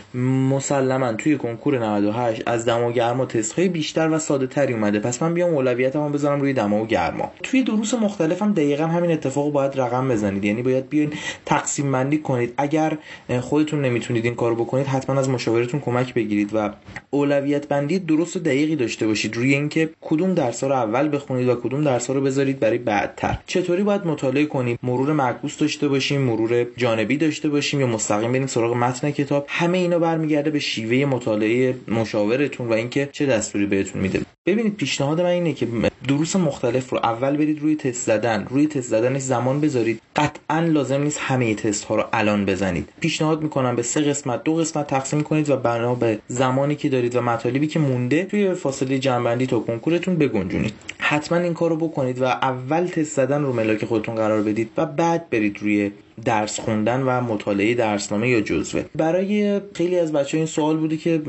[0.51, 4.99] مسلما توی کنکور 98 از دما و گرما تست بیشتر و ساده تری اومده.
[4.99, 9.11] پس من بیام اولویتمو بذارم روی دما و گرما توی دروس مختلف هم دقیقا همین
[9.11, 10.45] اتفاق باید رقم بزنید.
[10.45, 11.13] یعنی باید بیاین
[11.47, 12.55] تقسیم بندی کنید.
[12.57, 12.99] اگر
[13.41, 16.71] خودتون نمی‌تونید این کارو بکنید حتما از مشاورتون کمک بگیرید و
[17.11, 19.37] اولویت بندی درست و دقیقی داشته باشید.
[19.37, 23.39] روی اینکه کدوم درس رو اول بخونید و کدوم درس رو بذارید برای بعدتر.
[23.47, 28.47] چطوری باید مطالعه کنیم؟ مرور معکوس داشته باشیم مرور جانبی داشته باشیم یا مستقیم بریم
[28.47, 34.03] سراغ متن کتاب؟ همه اینا برمیگرده به شیوه مطالعه مشاورتون و اینکه چه دستوری بهتون
[34.03, 34.21] میده.
[34.49, 35.69] ببینید پیشنهاد من اینه که
[36.09, 38.47] دروس مختلف رو اول برید روی تست زدن.
[38.51, 40.01] روی تست زدنش زمان بذارید.
[40.17, 42.89] قطعا لازم نیست همه تست ها رو الان بزنید.
[43.01, 47.17] پیشنهاد می‌کنم به سه قسمت دو قسمت تقسیم کنید و بنا به زمانی که دارید
[47.17, 50.75] و مطالبی که مونده توی فاصله جنبندی تا کنکورتون بگنجونید.
[50.99, 55.31] حتما این کارو بکنید و اول تست زدن رو ملاک خودتون قرار بدید و بعد
[55.31, 55.91] برید روی
[56.25, 58.85] درس خوندن و مطالعه درسنامه یا جزوه.
[58.97, 61.23] برای خیلی از بچه این سوال بوده که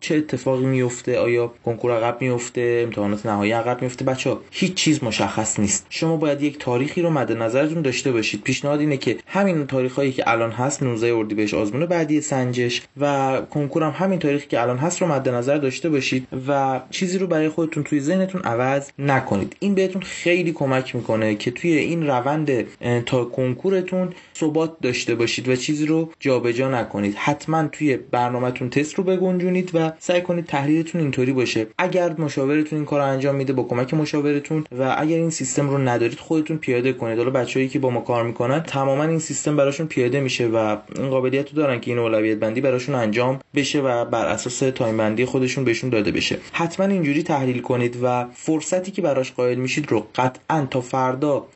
[0.00, 5.04] چه اتفاقی میفته آیا کنکور عقب میفته امتحانات نهایی عقب میفته بچه ها هیچ چیز
[5.04, 5.86] مشخص نیست.
[5.90, 8.42] شما باید یک تاریخی رو مد نظرتون داشته باشید.
[8.42, 13.40] پیشنهاد اینه که همین تاریخ هایی که الان هست 19 اردیبهشت آزمون بعدی سنجش و
[13.50, 17.26] کنکور هم همین تاریخی که الان هست رو مد نظر داشته باشید و چیزی رو
[17.26, 19.56] برای خودتون توی ذهنتون عوض نکنید.
[19.60, 22.64] این بهتون خیلی کمک می‌کنه که توی این روند
[23.06, 27.14] تا کنکورتون ثبات داشته باشید و چیزی رو جابجا جا نکنید.
[27.14, 31.66] حتما توی برنامهتون تست رو بگنجونید و سعی کنید تحلیلتون اینطوری باشه.
[31.78, 35.78] اگر مشاورتون این کار رو انجام میده با کمک مشاورتون و اگر این سیستم رو
[35.78, 37.18] ندارید خودتون پیاده کنید.
[37.18, 41.10] حالا بچه‌ای که با ما کار می‌کنن تماما این سیستم براشون پیاده میشه و این
[41.10, 45.24] قابلیت رو دارن که این اولویت بندی براشون انجام بشه و بر اساس تایم بندی
[45.24, 46.38] خودشون بهشون داده بشه.
[46.52, 51.46] حتما اینجوری تحلیل کنید و فرصتی که براش قائل میشید رو قطعا تا فردا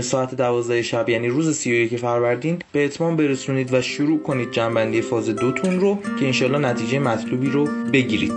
[0.00, 2.35] ساعت 12 شب یعنی روز 31 فروردین
[2.72, 7.68] به اتمام برسونید و شروع کنید جنبندی فاز دوتون رو که انشالله نتیجه مطلوبی رو
[7.92, 8.32] بگیرید.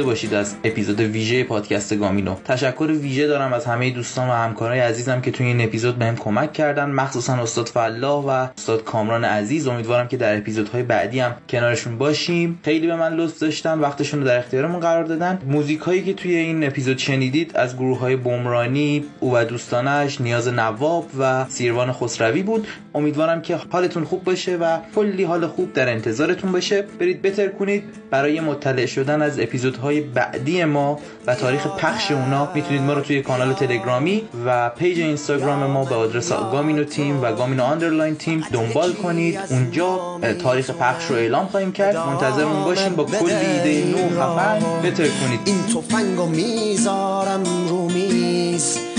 [0.00, 2.34] برده باشید از اپیزود ویژه پادکست گامینو.
[2.44, 6.52] تشکر ویژه دارم از همه دوستان و همکارای عزیزم که توی این اپیزود بهم کمک
[6.52, 9.66] کردن مخصوصا استاد فلاح و استاد کامران عزیز.
[9.66, 12.60] امیدوارم که در اپیزودهای بعدی هم کنارشون باشیم.
[12.64, 15.38] خیلی به من لطف داشتن وقتشون رو در اختیارمون قرار دادن.
[15.46, 20.48] موزیک هایی که توی این اپیزود شنیدید از گروه های بمرانی او و دوستانش نیاز
[20.48, 22.66] نواب و سیروان خسروی بود.
[22.94, 26.84] امیدوارم که حالتون خوب باشه و کلی حال خوب در انتظارتون باشه.
[27.00, 32.82] برید بتر کنید برای مطلع شدن از اپیزودهای بعدی ما و تاریخ پخش اونا می‌تونید
[32.82, 37.62] ما رو توی کانال تلگرامی و پیج اینستاگرام ما به آدرس گامینو تیم و گامینو
[37.62, 39.38] underline تیم دنبال کنید.
[39.50, 41.96] اونجا تاریخ پخش رو اعلام خواهیم کرد.
[41.96, 44.60] منتظرمون باشین با کلی ایده نو خفن.
[44.82, 48.89] بترکونید این تفنگو می‌ذارم رو میز.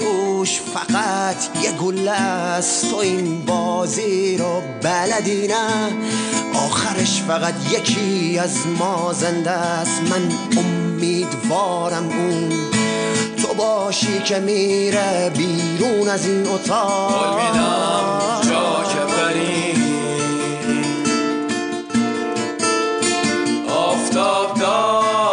[0.00, 5.92] توش فقط یه گلوله است تو این بازی رو بلدی نه؟
[6.54, 10.00] آخرش فقط یکی از ما زنده است.
[10.10, 10.28] من
[10.58, 12.48] امیدوارم اون
[13.36, 17.54] تو باشی که میره بیرون از این اتاق.
[18.48, 19.00] جا که
[23.72, 25.29] آفتاب داره